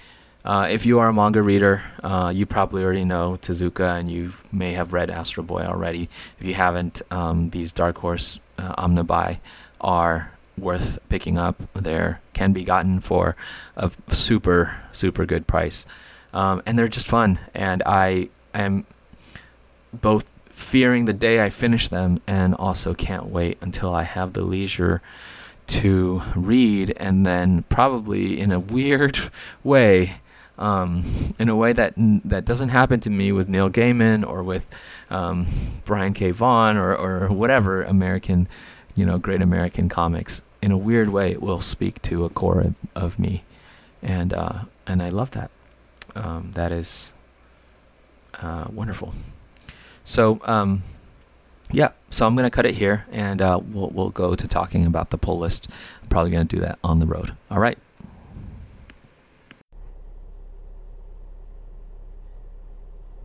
[0.44, 4.32] uh, if you are a manga reader, uh, you probably already know Tezuka and you
[4.52, 6.08] may have read Astro Boy already.
[6.38, 9.38] If you haven't, um, these Dark Horse uh, Omnibuy
[9.80, 11.62] are worth picking up.
[11.74, 13.34] They can be gotten for
[13.76, 15.84] a super, super good price.
[16.36, 17.38] um, and they're just fun.
[17.54, 18.84] And I am
[19.92, 24.40] both fearing the day I finish them and also can't wait until I have the
[24.40, 25.02] leisure
[25.66, 29.30] to read and then probably in a weird
[29.62, 30.16] way
[30.58, 34.66] um, in a way that that doesn't happen to me with Neil Gaiman or with
[35.10, 35.46] um,
[35.84, 36.30] Brian K.
[36.30, 38.48] Vaughan or, or whatever American,
[38.94, 40.40] you know, great American comics.
[40.62, 43.44] In a weird way, it will speak to a core of, of me,
[44.02, 45.50] and uh, and I love that.
[46.14, 47.12] Um, that is
[48.40, 49.12] uh, wonderful.
[50.06, 50.84] So um,
[51.72, 55.10] yeah, so I'm gonna cut it here, and uh, we'll we'll go to talking about
[55.10, 55.68] the pull list.
[56.00, 57.34] I'm probably gonna do that on the road.
[57.50, 57.76] All right.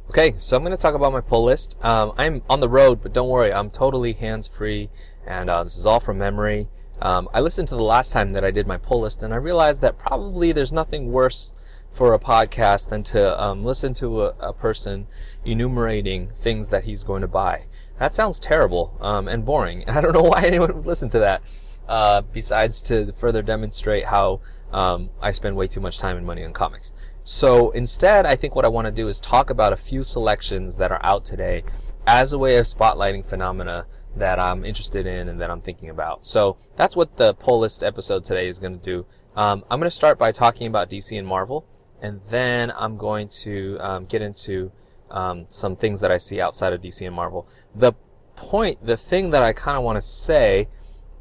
[0.10, 1.78] Okay, so I'm going to talk about my pull list.
[1.82, 4.90] Um, I'm on the road, but don't worry, I'm totally hands free,
[5.26, 6.68] and uh, this is all from memory.
[7.02, 9.38] Um, I listened to the last time that I did my pull list, and I
[9.38, 11.54] realized that probably there's nothing worse
[11.92, 15.06] for a podcast than to um, listen to a, a, person
[15.44, 17.66] enumerating things that he's going to buy.
[18.00, 21.20] That sounds terrible um, and boring, and I don't know why anyone would listen to
[21.20, 21.44] that.
[21.88, 24.40] Uh, besides to further demonstrate how
[24.72, 26.94] um, I spend way too much time and money on comics.
[27.24, 30.78] So instead, I think what I want to do is talk about a few selections
[30.78, 31.64] that are out today
[32.08, 36.26] as a way of spotlighting phenomena that I'm interested in and that I'm thinking about.
[36.26, 39.06] So that's what the pull list episode today is going to do.
[39.36, 41.66] Um, I'm going to start by talking about DC and Marvel,
[42.02, 44.72] and then I'm going to um, get into
[45.10, 47.48] um, some things that I see outside of DC and Marvel.
[47.76, 47.94] The
[48.36, 50.68] point, the thing that I kind of want to say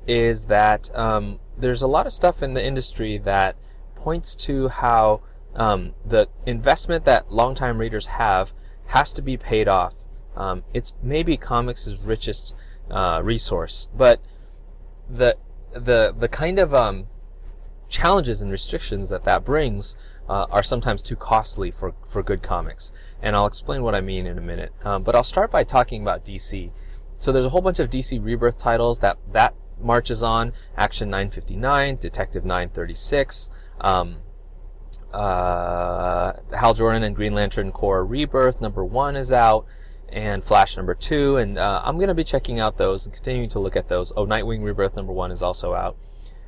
[0.07, 3.57] is that um, there's a lot of stuff in the industry that
[3.95, 5.23] points to how
[5.55, 8.53] um, the investment that longtime readers have
[8.87, 9.95] has to be paid off.
[10.37, 12.55] Um, it's maybe comics' richest
[12.91, 14.21] uh, resource, but
[15.09, 15.37] the
[15.73, 17.07] the the kind of um,
[17.89, 19.97] challenges and restrictions that that brings
[20.31, 24.29] uh, are sometimes too costly for for good comics, and I'll explain what I mean
[24.29, 24.73] in a minute.
[24.85, 26.71] Um, but I'll start by talking about DC.
[27.19, 31.97] So there's a whole bunch of DC Rebirth titles that that marches on: Action 959,
[31.97, 33.51] Detective 936.
[33.81, 34.19] Um,
[35.13, 39.67] uh, Hal Jordan and Green Lantern Corps Rebirth number one is out,
[40.11, 43.59] and Flash number two, and uh, I'm gonna be checking out those and continuing to
[43.59, 44.13] look at those.
[44.17, 45.97] Oh, Nightwing Rebirth number one is also out,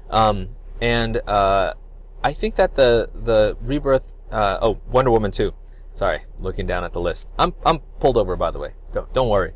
[0.08, 1.74] um, and uh,
[2.24, 5.54] I think that the the Rebirth, uh, oh Wonder Woman two,
[5.94, 7.28] sorry, looking down at the list.
[7.38, 8.72] I'm I'm pulled over by the way.
[8.92, 9.52] Don't don't worry.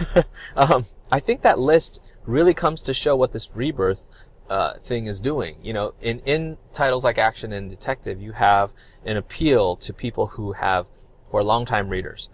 [0.56, 4.06] um, I think that list really comes to show what this Rebirth
[4.48, 5.56] uh, thing is doing.
[5.62, 8.72] You know, in, in titles like Action and Detective, you have
[9.04, 10.88] an appeal to people who have,
[11.30, 12.28] who are longtime readers,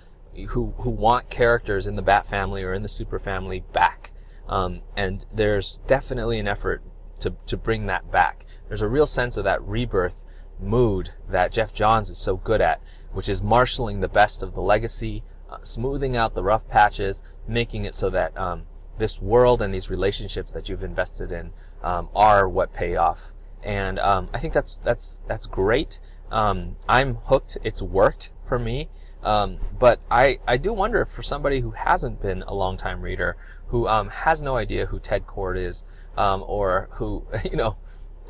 [0.48, 4.12] who, who want characters in the Bat family or in the Super family back.
[4.48, 6.82] Um, and there's definitely an effort
[7.20, 8.44] to, to bring that back.
[8.68, 10.24] There's a real sense of that rebirth
[10.60, 12.80] mood that Geoff Johns is so good at,
[13.12, 17.84] which is marshaling the best of the legacy, uh, smoothing out the rough patches, making
[17.84, 18.62] it so that um,
[18.98, 21.52] this world and these relationships that you've invested in
[21.82, 23.32] um, are what pay off.
[23.62, 26.00] And um, I think that's that's that's great.
[26.30, 27.56] Um, I'm hooked.
[27.64, 28.88] It's worked for me.
[29.22, 33.02] Um, but I, I do wonder if for somebody who hasn't been a long time
[33.02, 33.36] reader,
[33.68, 35.84] who um, has no idea who Ted Kord is,
[36.16, 37.76] um, or who you know,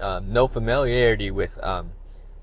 [0.00, 1.58] no familiarity with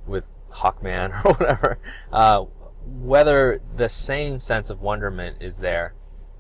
[0.08, 1.80] with Hawkman or whatever,
[2.12, 2.46] uh,
[2.86, 5.94] whether the same sense of wonderment is there.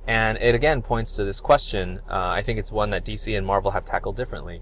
[0.07, 1.99] And it again points to this question.
[2.09, 4.61] Uh, I think it's one that DC and Marvel have tackled differently.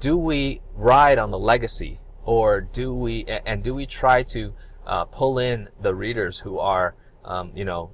[0.00, 4.54] Do we ride on the legacy, or do we, and do we try to
[4.86, 7.90] uh, pull in the readers who are, um, you know,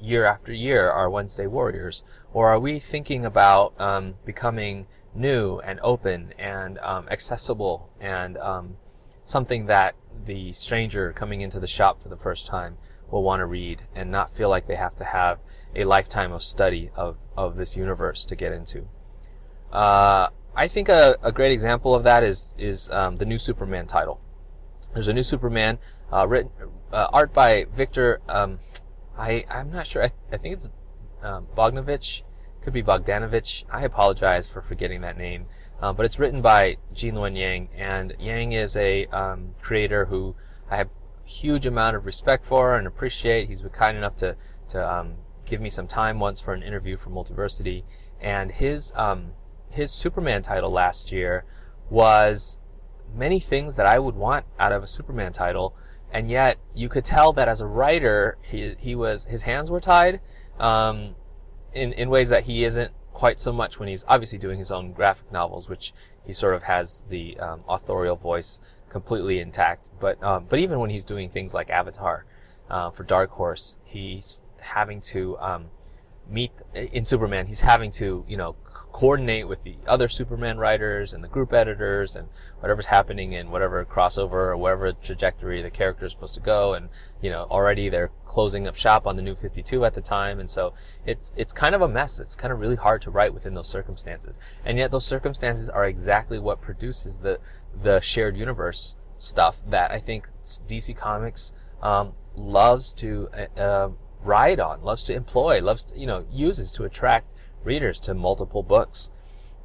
[0.00, 5.78] year after year our Wednesday warriors, or are we thinking about um, becoming new and
[5.82, 8.76] open and um, accessible and um,
[9.24, 9.94] something that
[10.26, 12.76] the stranger coming into the shop for the first time
[13.10, 15.38] will want to read and not feel like they have to have
[15.74, 18.88] a lifetime of study of, of this universe to get into.
[19.70, 23.86] Uh, I think a, a, great example of that is is um, the new Superman
[23.86, 24.20] title.
[24.92, 25.78] There's a new Superman
[26.12, 26.50] uh, written
[26.92, 28.20] uh, art by Victor.
[28.28, 28.58] Um,
[29.16, 30.04] I I'm not sure.
[30.04, 30.68] I, I think it's
[31.22, 32.22] um, Bogdanovich.
[32.62, 33.64] Could be Bogdanovich.
[33.70, 35.46] I apologize for forgetting that name.
[35.80, 40.36] Uh, but it's written by Gene Luen Yang, and Yang is a um, creator who
[40.70, 40.88] I have
[41.24, 43.48] huge amount of respect for and appreciate.
[43.48, 44.36] He's been kind enough to
[44.68, 47.82] to um, give me some time once for an interview for Multiversity,
[48.20, 49.32] and his um,
[49.70, 51.44] his Superman title last year
[51.90, 52.58] was
[53.14, 55.74] many things that I would want out of a Superman title,
[56.12, 59.80] and yet you could tell that as a writer, he he was his hands were
[59.80, 60.20] tied,
[60.60, 61.16] um,
[61.74, 64.92] in in ways that he isn't quite so much when he's obviously doing his own
[64.92, 65.92] graphic novels, which
[66.24, 69.88] he sort of has the um, authorial voice completely intact.
[70.00, 72.24] But um, but even when he's doing things like Avatar
[72.70, 75.66] uh, for Dark Horse, he's having to um,
[76.28, 77.46] meet in Superman.
[77.46, 78.56] He's having to you know
[78.92, 82.28] coordinate with the other Superman writers and the group editors and
[82.60, 86.74] whatever's happening in whatever crossover or whatever trajectory the character is supposed to go.
[86.74, 86.90] And,
[87.22, 90.40] you know, already they're closing up shop on the new 52 at the time.
[90.40, 90.74] And so
[91.06, 92.20] it's, it's kind of a mess.
[92.20, 94.38] It's kind of really hard to write within those circumstances.
[94.64, 97.40] And yet those circumstances are exactly what produces the,
[97.82, 103.88] the shared universe stuff that I think DC Comics, um, loves to, uh,
[104.22, 107.32] ride on, loves to employ, loves to, you know, uses to attract
[107.64, 109.10] readers to multiple books.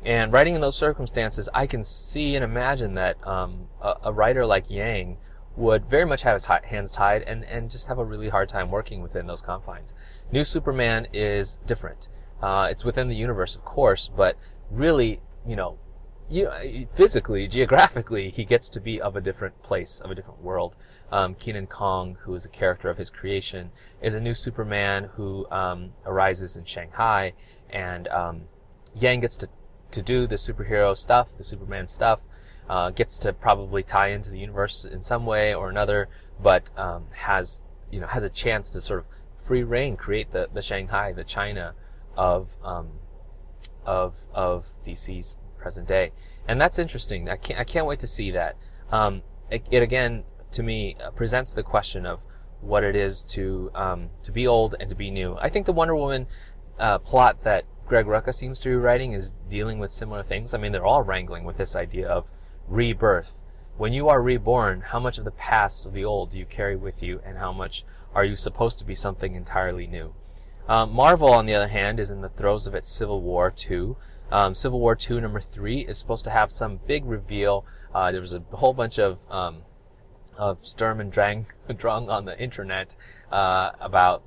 [0.06, 4.46] And writing in those circumstances, I can see and imagine that um, a, a, writer
[4.46, 5.18] like Yang
[5.56, 8.70] would very much have his hands tied and, and just have a really hard time
[8.70, 9.94] working within those confines.
[10.32, 12.10] New Superman is different.
[12.42, 14.38] Uh, it's within the universe, of course, but
[14.70, 15.80] really, you know,
[16.30, 20.76] you, physically, geographically, he gets to be of a different place, of a different world.
[21.12, 25.50] Um, Kenan Kong, who is a character of his creation, is a new Superman who
[25.52, 27.34] um, arises in Shanghai
[27.70, 28.42] and um,
[28.96, 29.50] Yang gets to
[29.92, 32.26] to do the superhero stuff, the Superman stuff,
[32.70, 36.10] uh, gets to probably tie into the universe in some way or another,
[36.42, 39.06] but um, has you know has a chance to sort of
[39.38, 41.74] free reign, create the the Shanghai, the China
[42.18, 42.90] of um,
[43.86, 46.13] of of DC's present day,
[46.47, 47.27] and that's interesting.
[47.27, 48.56] I can't I can't wait to see that.
[48.89, 52.25] Um, it, it, again to me uh, presents the question of
[52.62, 55.36] what it is to um, to be old and to be new.
[55.41, 56.27] I think the Wonder Woman
[56.80, 60.53] uh, plot that Greg Rucka seems to be writing is dealing with similar things.
[60.53, 62.32] I mean, they're all wrangling with this idea of
[62.69, 63.43] rebirth.
[63.75, 66.77] When you are reborn, how much of the past of the old do you carry
[66.77, 67.84] with you, and how much
[68.15, 70.13] are you supposed to be something entirely new?
[70.69, 73.97] Um, Marvel, on the other hand, is in the throes of its Civil War 2.
[74.32, 77.66] Um, Civil War 2 number 3 is supposed to have some big reveal.
[77.94, 79.63] Uh, there was a whole bunch of um,
[80.38, 82.96] of Sturm and Drang, Drung on the internet
[83.32, 84.24] uh, about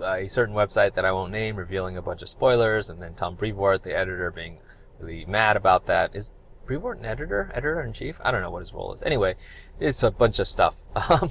[0.00, 3.34] a certain website that I won't name revealing a bunch of spoilers, and then Tom
[3.34, 4.58] Brevoort, the editor, being
[5.00, 6.14] really mad about that.
[6.14, 6.32] Is
[6.66, 7.50] Brevoort an editor?
[7.54, 8.20] Editor in chief?
[8.22, 9.02] I don't know what his role is.
[9.02, 9.34] Anyway,
[9.80, 10.76] it's a bunch of stuff.
[11.10, 11.30] Um,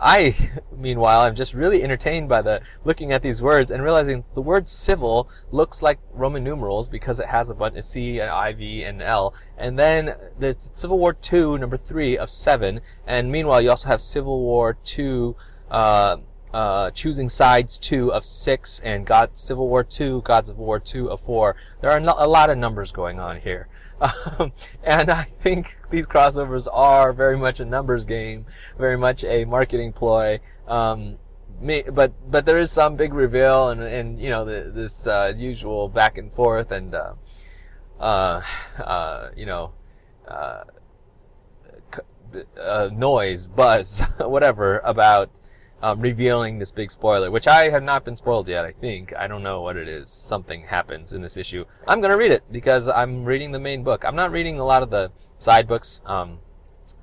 [0.00, 0.34] I,
[0.76, 4.68] meanwhile, I'm just really entertained by the looking at these words and realizing the word
[4.68, 8.82] civil looks like Roman numerals because it has a bunch of C and I, V,
[8.84, 9.34] and L.
[9.56, 12.80] And then there's Civil War II, number three of seven.
[13.06, 15.34] And meanwhile, you also have Civil War II,
[15.70, 16.18] uh,
[16.52, 21.10] uh, choosing sides two of six and God Civil War two, Gods of War two
[21.10, 21.56] of four.
[21.80, 23.68] There are a lot of numbers going on here.
[23.98, 28.44] Um, and I think these crossovers are very much a numbers game,
[28.78, 30.40] very much a marketing ploy.
[30.68, 31.16] Um,
[31.60, 35.88] but but there is some big reveal and and you know the, this uh, usual
[35.88, 37.14] back and forth and uh,
[37.98, 38.42] uh,
[38.78, 39.72] uh you know
[40.28, 40.64] uh,
[42.60, 45.30] uh, noise, buzz, whatever about
[45.82, 49.14] um, revealing this big spoiler, which I have not been spoiled yet, I think.
[49.14, 50.10] I don't know what it is.
[50.10, 51.64] Something happens in this issue.
[51.86, 54.04] I'm gonna read it because I'm reading the main book.
[54.04, 56.38] I'm not reading a lot of the side books, um,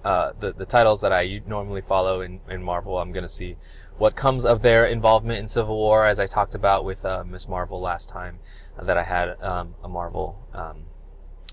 [0.03, 2.97] uh, the, the titles that I normally follow in, in Marvel.
[2.97, 3.57] I'm gonna see
[3.97, 7.47] what comes of their involvement in Civil War, as I talked about with uh, Miss
[7.47, 8.39] Marvel last time
[8.77, 10.85] uh, that I had um, a Marvel um,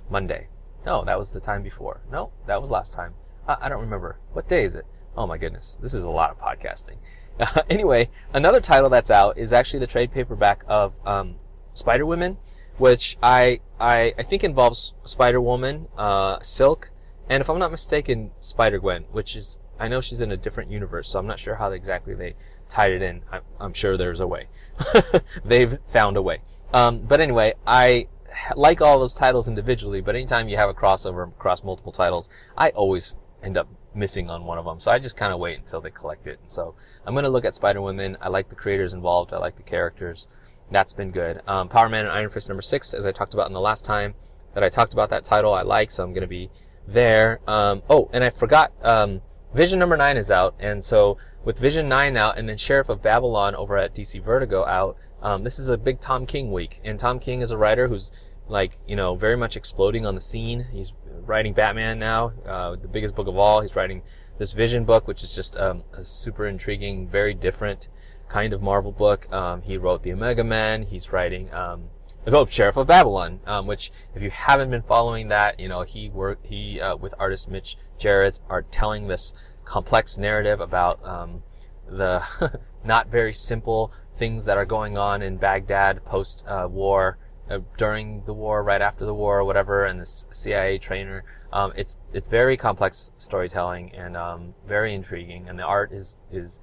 [0.08, 0.48] Monday.
[0.86, 2.00] No, that was the time before.
[2.10, 3.12] No, that was last time.
[3.46, 4.18] I, I don't remember.
[4.32, 4.86] What day is it?
[5.16, 6.96] Oh my goodness, this is a lot of podcasting.
[7.38, 11.36] Uh, anyway, another title that's out is actually the trade paperback of um,
[11.74, 12.36] Spider Women,
[12.78, 16.90] which I, I I think involves Spider Woman, uh, Silk,
[17.28, 20.70] and if I'm not mistaken, Spider Gwen, which is I know she's in a different
[20.70, 22.34] universe, so I'm not sure how exactly they
[22.68, 23.22] tied it in.
[23.32, 24.48] I'm, I'm sure there's a way.
[25.44, 26.42] They've found a way.
[26.72, 28.06] Um, but anyway, I
[28.54, 32.70] like all those titles individually, but anytime you have a crossover across multiple titles, I
[32.70, 34.80] always end up missing on one of them.
[34.80, 36.38] So I just kind of wait until they collect it.
[36.42, 36.74] And So
[37.06, 38.16] I'm going to look at Spider Woman.
[38.20, 39.32] I like the creators involved.
[39.32, 40.28] I like the characters.
[40.70, 41.42] That's been good.
[41.46, 43.84] Um, Power Man and Iron Fist number six, as I talked about in the last
[43.84, 44.14] time
[44.54, 45.90] that I talked about that title, I like.
[45.90, 46.50] So I'm going to be
[46.86, 47.40] there.
[47.46, 48.72] Um, oh, and I forgot.
[48.82, 49.22] Um,
[49.52, 53.02] Vision number nine is out, and so with Vision nine out, and then Sheriff of
[53.02, 57.00] Babylon over at DC Vertigo out, um, this is a big Tom King week, and
[57.00, 58.12] Tom King is a writer who's
[58.46, 60.66] like you know very much exploding on the scene.
[60.72, 60.92] He's
[61.26, 63.60] writing Batman now, uh, the biggest book of all.
[63.60, 64.02] He's writing
[64.38, 67.88] this Vision book, which is just um, a super intriguing, very different
[68.28, 69.30] kind of Marvel book.
[69.32, 70.84] Um, he wrote the Omega Man.
[70.84, 71.90] He's writing um,
[72.24, 75.82] the oh, Sheriff of Babylon, um, which if you haven't been following that, you know
[75.82, 81.42] he worked he uh, with artist Mitch Gerads are telling this complex narrative about um,
[81.88, 82.22] the
[82.84, 87.29] not very simple things that are going on in Baghdad post uh, war uh,
[87.76, 91.24] during the war, right after the war, or whatever, and this CIA trainer.
[91.52, 96.60] Um, it's it's very complex storytelling and um, very intriguing, and the art is is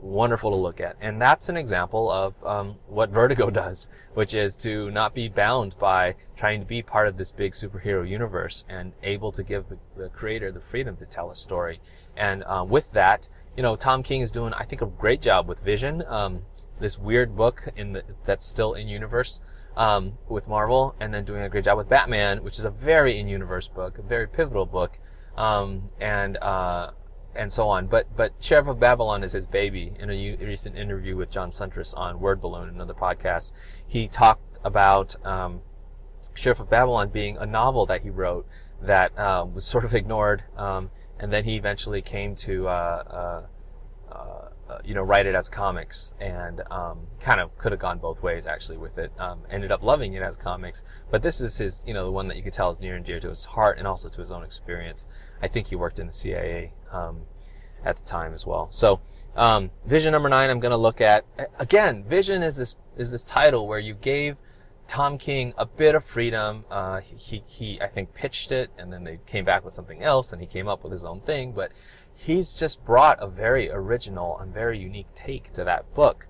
[0.00, 0.96] wonderful to look at.
[1.00, 5.78] And that's an example of um, what Vertigo does, which is to not be bound
[5.78, 9.78] by trying to be part of this big superhero universe and able to give the,
[9.96, 11.80] the creator the freedom to tell a story.
[12.16, 15.48] And uh, with that, you know, Tom King is doing, I think, a great job
[15.48, 16.42] with Vision, um,
[16.78, 19.40] this weird book in the, that's still in universe.
[19.76, 23.18] Um, with Marvel, and then doing a great job with Batman, which is a very
[23.18, 24.98] in-universe book, a very pivotal book,
[25.36, 26.92] um, and uh,
[27.34, 27.86] and so on.
[27.86, 29.92] But but Sheriff of Babylon is his baby.
[29.98, 33.52] In a u- recent interview with John Siuntres on Word Balloon, another podcast,
[33.86, 35.60] he talked about um,
[36.34, 38.46] Sheriff of Babylon being a novel that he wrote
[38.80, 42.66] that uh, was sort of ignored, um, and then he eventually came to.
[42.68, 43.42] Uh,
[44.10, 47.98] uh, uh you know, write it as comics, and um, kind of could have gone
[47.98, 49.12] both ways actually with it.
[49.18, 52.28] Um, ended up loving it as comics, but this is his, you know, the one
[52.28, 54.32] that you could tell is near and dear to his heart and also to his
[54.32, 55.06] own experience.
[55.42, 57.22] I think he worked in the CIA um,
[57.84, 58.68] at the time as well.
[58.70, 59.00] So,
[59.36, 61.24] um, vision number nine, I'm going to look at
[61.58, 62.04] again.
[62.04, 64.36] Vision is this is this title where you gave
[64.88, 66.64] Tom King a bit of freedom.
[66.70, 70.32] Uh, he he I think pitched it, and then they came back with something else,
[70.32, 71.52] and he came up with his own thing.
[71.52, 71.72] But
[72.16, 76.26] he's just brought a very original and very unique take to that book.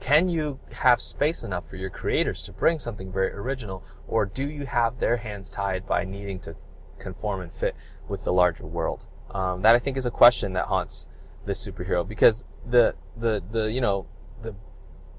[0.00, 4.48] Can you have space enough for your creators to bring something very original, or do
[4.48, 6.54] you have their hands tied by needing to
[6.98, 7.74] conform and fit
[8.08, 9.06] with the larger world?
[9.30, 11.08] Um, that I think is a question that haunts
[11.44, 14.06] the superhero because the the the you know
[14.42, 14.54] the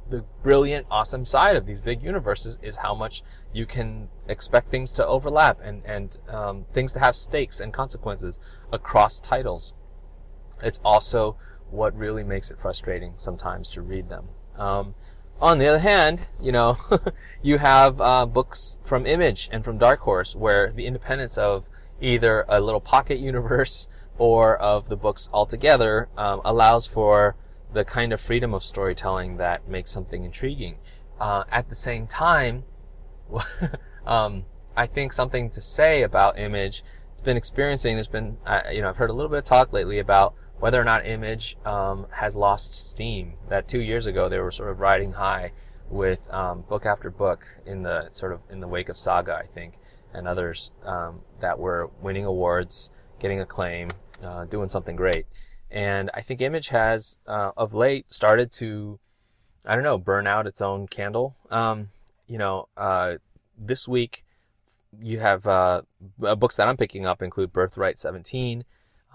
[0.10, 4.92] the brilliant, awesome side of these big universes is how much you can expect things
[4.94, 8.40] to overlap and and um, things to have stakes and consequences
[8.72, 9.74] across titles.
[10.62, 11.38] It's also
[11.70, 14.30] what really makes it frustrating sometimes to read them.
[14.58, 14.96] Um,
[15.40, 16.78] on the other hand, you know,
[17.42, 21.68] you have uh, books from Image and from Dark Horse where the independence of
[22.02, 27.36] either a little pocket universe or of the books altogether um, allows for
[27.74, 30.78] the kind of freedom of storytelling that makes something intriguing.
[31.20, 32.64] Uh, at the same time,
[34.06, 34.46] um,
[34.76, 36.84] I think something to say about Image.
[37.12, 37.96] It's been experiencing.
[37.96, 40.80] There's been, uh, you know, I've heard a little bit of talk lately about whether
[40.82, 43.34] or not Image um, has lost steam.
[43.50, 45.52] That two years ago they were sort of riding high
[45.90, 49.46] with um, book after book in the sort of in the wake of Saga, I
[49.46, 49.76] think,
[50.14, 53.90] and others um, that were winning awards, getting acclaim,
[54.24, 55.26] uh, doing something great.
[55.70, 59.00] And I think Image has, uh, of late, started to,
[59.66, 61.36] I don't know, burn out its own candle.
[61.52, 61.90] Um,
[62.26, 63.16] you know, uh,
[63.58, 64.24] this week
[65.00, 65.82] you have uh,
[66.18, 68.64] books that I'm picking up include Birthright 17.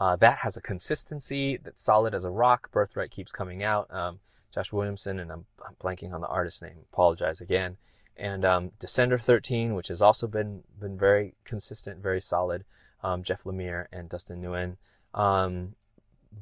[0.01, 2.71] Uh, that has a consistency that's solid as a rock.
[2.73, 3.93] Birthright keeps coming out.
[3.93, 4.21] Um,
[4.53, 6.77] Josh Williamson, and I'm, I'm, blanking on the artist's name.
[6.93, 7.77] Apologize again.
[8.17, 12.65] And um, Descender 13, which has also been been very consistent, very solid.
[13.03, 14.77] Um, Jeff Lemire and Dustin Nguyen.
[15.15, 15.75] Um,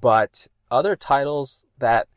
[0.00, 2.08] but other titles that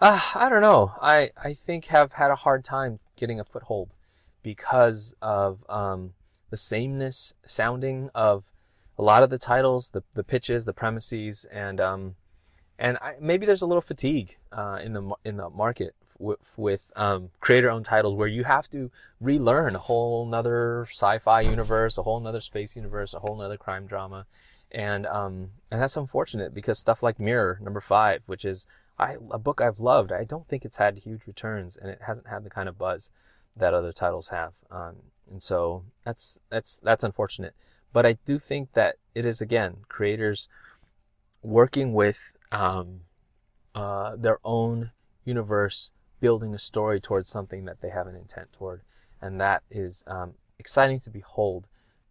[0.00, 3.94] uh, I don't know, I I think have had a hard time getting a foothold
[4.42, 6.14] because of um,
[6.50, 8.50] the sameness sounding of
[8.98, 12.14] a lot of the titles, the the pitches, the premises, and um,
[12.78, 16.92] and I, maybe there's a little fatigue uh, in the in the market with, with
[16.94, 18.90] um, creator-owned titles where you have to
[19.20, 23.86] relearn a whole nother sci-fi universe, a whole nother space universe, a whole nother crime
[23.86, 24.26] drama,
[24.70, 28.66] and um, and that's unfortunate because stuff like Mirror Number Five, which is
[28.98, 32.28] I, a book I've loved, I don't think it's had huge returns, and it hasn't
[32.28, 33.10] had the kind of buzz
[33.56, 34.52] that other titles have.
[34.70, 34.96] Um,
[35.30, 37.54] and so that's that's that's unfortunate.
[37.92, 40.48] But I do think that it is again creators
[41.42, 43.00] working with um,
[43.74, 44.92] uh, their own
[45.24, 45.90] universe,
[46.20, 48.82] building a story towards something that they have an intent toward,
[49.20, 51.66] and that is um, exciting to behold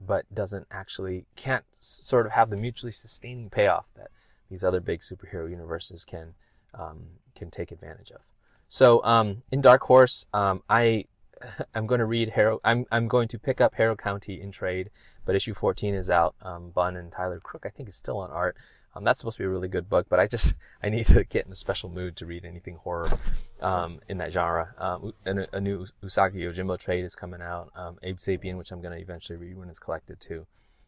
[0.05, 4.09] but doesn't actually can't sort of have the mutually sustaining payoff that
[4.49, 6.33] these other big superhero universes can
[6.73, 7.05] um,
[7.35, 8.21] can take advantage of.
[8.67, 11.05] So um, in Dark Horse, um, I
[11.75, 12.59] am going to read Harrow.
[12.63, 14.89] I'm I'm going to pick up Harrow County in trade,
[15.25, 16.35] but issue 14 is out.
[16.41, 18.55] Um, Bunn and Tyler Crook, I think, is still on art.
[18.93, 21.23] Um, that's supposed to be a really good book, but I just I need to
[21.23, 23.09] get in a special mood to read anything horror
[23.61, 24.73] um, in that genre.
[24.77, 27.71] Um, a, a, new Usagi Yojimbo trade is coming out.
[27.75, 30.45] Um, Abe Sapien, which I'm going to eventually read when it's collected too,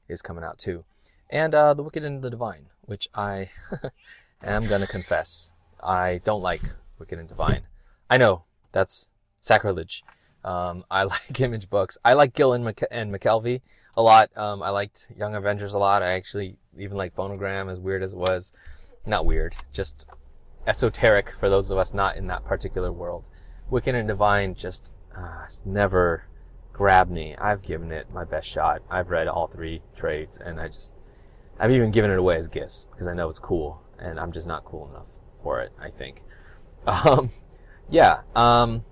[0.09, 0.83] is coming out too.
[1.29, 3.49] And uh, The Wicked and the Divine, which I
[4.43, 6.61] am going to confess I don't like
[6.99, 7.63] Wicked and Divine.
[8.09, 9.11] I know that's
[9.41, 10.03] sacrilege.
[10.43, 11.97] Um, I like image books.
[12.03, 13.61] I like Gillen, Mc- and McKelvey
[13.95, 14.35] a lot.
[14.35, 16.03] Um, I liked Young Avengers a lot.
[16.03, 18.53] I actually even like Phonogram, as weird as it was.
[19.05, 20.07] Not weird, just
[20.65, 23.27] esoteric for those of us not in that particular world.
[23.69, 26.25] Wicked and Divine just uh, never,
[26.71, 27.35] grabbed me.
[27.35, 28.81] I've given it my best shot.
[28.89, 31.01] I've read all three trades, and I just,
[31.59, 34.47] I've even given it away as gifts because I know it's cool, and I'm just
[34.47, 35.09] not cool enough
[35.43, 35.71] for it.
[35.79, 36.23] I think.
[36.85, 37.29] Um,
[37.89, 38.23] yeah.
[38.35, 38.83] Um,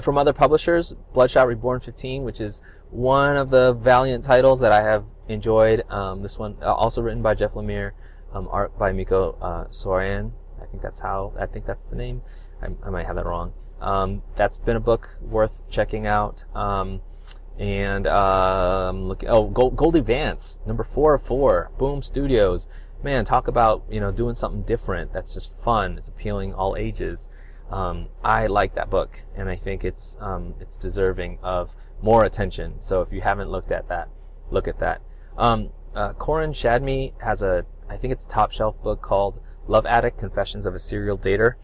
[0.00, 4.82] from other publishers, Bloodshot Reborn 15, which is one of the Valiant titles that I
[4.82, 5.84] have enjoyed.
[5.90, 7.92] Um, this one uh, also written by Jeff Lemire,
[8.32, 10.32] um, art by Mico uh, Sorean.
[10.60, 11.32] I think that's how.
[11.38, 12.22] I think that's the name.
[12.62, 13.52] I, I might have that wrong.
[13.80, 16.44] Um, that's been a book worth checking out.
[16.54, 17.02] Um,
[17.58, 22.68] and um, look, oh, Goldie Vance, number four of four, Boom Studios.
[23.02, 25.12] Man, talk about you know doing something different.
[25.12, 25.96] That's just fun.
[25.98, 27.28] It's appealing all ages.
[27.70, 32.80] Um, I like that book, and I think it's um, it's deserving of more attention.
[32.80, 34.08] So if you haven't looked at that,
[34.50, 35.02] look at that.
[35.36, 39.86] Um, uh, Koren Shadmi has a, I think it's a top shelf book called Love
[39.86, 41.54] Addict: Confessions of a Serial Dater.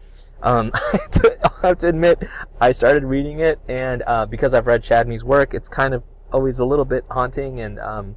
[0.41, 2.27] Um, I have to admit,
[2.59, 6.59] I started reading it, and uh, because I've read Shadmi's work, it's kind of always
[6.59, 8.15] a little bit haunting and um,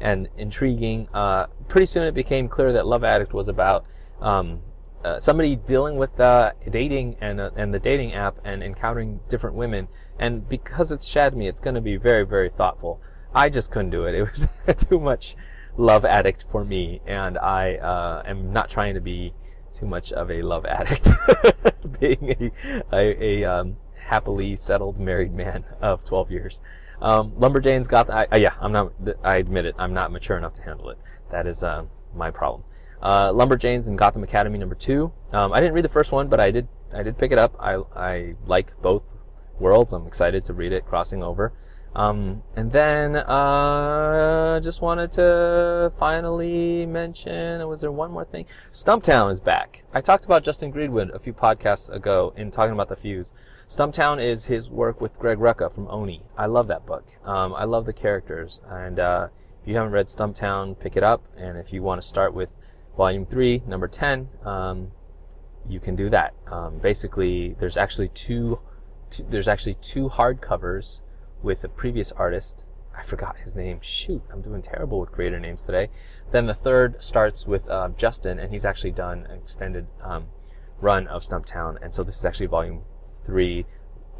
[0.00, 1.08] and intriguing.
[1.14, 3.86] Uh, pretty soon, it became clear that Love Addict was about
[4.20, 4.60] um,
[5.04, 9.56] uh, somebody dealing with uh, dating and uh, and the dating app and encountering different
[9.56, 9.88] women.
[10.18, 13.00] And because it's Shadmi, it's going to be very very thoughtful.
[13.34, 14.14] I just couldn't do it.
[14.14, 14.46] It was
[14.88, 15.36] too much
[15.76, 19.32] Love Addict for me, and I uh, am not trying to be
[19.72, 21.08] too much of a love addict,
[22.00, 26.60] being a, a, a um, happily settled married man of 12 years.
[27.00, 28.92] Um, Lumberjanes got, I, uh, yeah, I'm not,
[29.24, 30.98] I admit it, I'm not mature enough to handle it.
[31.30, 31.84] That is uh,
[32.14, 32.64] my problem.
[33.02, 35.12] Uh, Lumberjanes and Gotham Academy number two.
[35.32, 37.56] Um, I didn't read the first one, but I did, I did pick it up.
[37.58, 39.04] I, I like both
[39.58, 39.92] worlds.
[39.92, 41.52] I'm excited to read it crossing over.
[41.94, 47.66] Um, and then uh, just wanted to finally mention.
[47.68, 48.46] Was there one more thing?
[48.72, 49.84] Stumptown is back.
[49.92, 53.32] I talked about Justin Greenwood a few podcasts ago in talking about the Fuse.
[53.68, 56.22] Stumptown is his work with Greg Rucka from Oni.
[56.36, 57.04] I love that book.
[57.24, 59.28] Um, I love the characters, and uh,
[59.62, 61.22] if you haven't read Stumptown, pick it up.
[61.36, 62.48] And if you want to start with
[62.96, 64.90] Volume Three, Number Ten, um,
[65.68, 66.34] you can do that.
[66.46, 68.58] Um, basically, there's actually two,
[69.10, 71.00] two there's actually two hardcovers
[71.42, 72.64] with a previous artist.
[72.96, 73.78] I forgot his name.
[73.80, 75.88] Shoot, I'm doing terrible with creator names today.
[76.30, 80.26] Then the third starts with uh, Justin, and he's actually done an extended um,
[80.80, 81.78] run of Stumptown.
[81.82, 82.82] And so this is actually volume
[83.24, 83.64] three.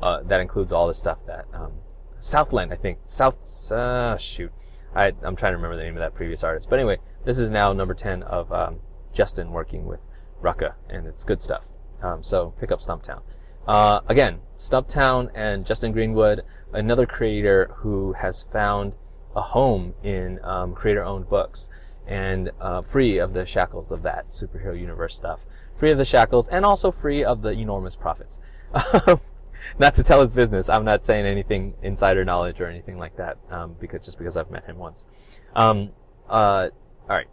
[0.00, 1.72] Uh, that includes all the stuff that um,
[2.18, 2.98] Southland, I think.
[3.04, 3.70] South.
[3.70, 4.52] Uh, shoot,
[4.94, 6.68] I, am trying to remember the name of that previous artist.
[6.68, 8.80] But anyway, this is now number ten of um,
[9.12, 10.00] Justin working with
[10.42, 11.68] Rucka, and it's good stuff.
[12.02, 13.22] Um, so pick up Stumptown.
[13.66, 18.96] Uh, again, Stumptown and Justin Greenwood, another creator who has found
[19.36, 21.70] a home in um, creator-owned books
[22.06, 26.48] and uh, free of the shackles of that superhero universe stuff, free of the shackles,
[26.48, 28.40] and also free of the enormous profits.
[29.78, 30.68] not to tell his business.
[30.68, 34.50] I'm not saying anything insider knowledge or anything like that, um, because just because I've
[34.50, 35.06] met him once.
[35.54, 35.90] Um,
[36.28, 36.68] uh,
[37.08, 37.28] all right,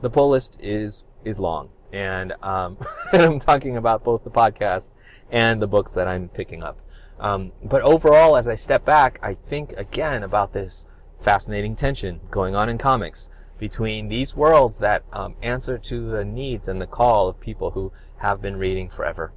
[0.00, 2.78] the poll list is is long, and, um,
[3.12, 4.90] and I'm talking about both the podcast
[5.30, 6.80] and the books that I'm picking up.
[7.18, 10.86] Um, but overall, as I step back, I think again about this
[11.20, 13.28] fascinating tension going on in comics
[13.58, 17.92] between these worlds that um, answer to the needs and the call of people who
[18.16, 19.32] have been reading forever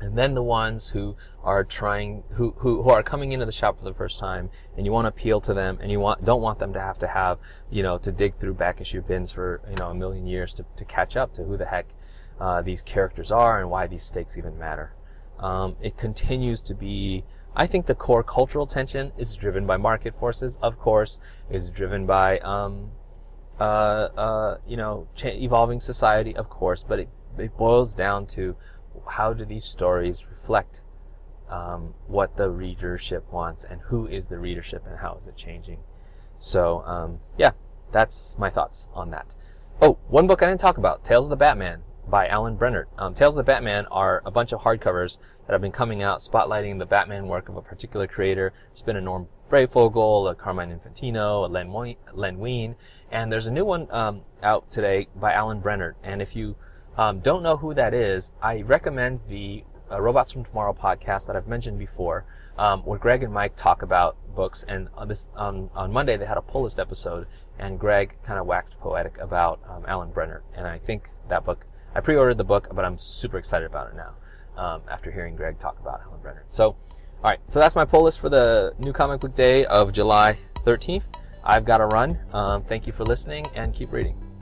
[0.00, 3.78] and then the ones who are trying who, who who are coming into the shop
[3.78, 6.42] for the first time and you want to appeal to them and you want don't
[6.42, 7.38] want them to have to have
[7.70, 10.64] you know to dig through back issue bins for you know a million years to,
[10.76, 11.86] to catch up to who the heck
[12.40, 14.92] uh, these characters are and why these stakes even matter.
[15.38, 17.24] Um, it continues to be
[17.56, 21.20] I think the core cultural tension is driven by market forces of course
[21.50, 22.90] is driven by um,
[23.60, 23.62] uh,
[24.16, 28.56] uh, you know evolving society of course but it, it boils down to
[29.08, 30.82] how do these stories reflect
[31.48, 35.78] um, what the readership wants and who is the readership and how is it changing?
[36.38, 37.52] So, um, yeah,
[37.92, 39.34] that's my thoughts on that.
[39.80, 42.86] Oh, one book I didn't talk about, Tales of the Batman by Alan Brennert.
[42.98, 46.18] Um, Tales of the Batman are a bunch of hardcovers that have been coming out
[46.18, 48.52] spotlighting the Batman work of a particular creator.
[48.68, 52.76] There's been a Norm Breyfogle, a Carmine Infantino, a Len, Len Wein,
[53.10, 55.94] and there's a new one um, out today by Alan Brennert.
[56.02, 56.56] And if you
[56.96, 61.36] um, don't know who that is, I recommend the uh, Robots from Tomorrow podcast that
[61.36, 62.24] I've mentioned before,
[62.58, 64.64] um, where Greg and Mike talk about books.
[64.68, 67.26] And on this on, on Monday they had a pull list episode,
[67.58, 70.42] and Greg kind of waxed poetic about um, Alan Brennert.
[70.54, 71.64] And I think that book,
[71.94, 74.14] I pre-ordered the book, but I'm super excited about it now
[74.56, 76.44] um, after hearing Greg talk about Alan Brennert.
[76.46, 79.92] So, all right, so that's my pull list for the new comic book day of
[79.92, 81.04] July 13th.
[81.44, 82.18] I've got to run.
[82.32, 84.33] Um, thank you for listening, and keep reading.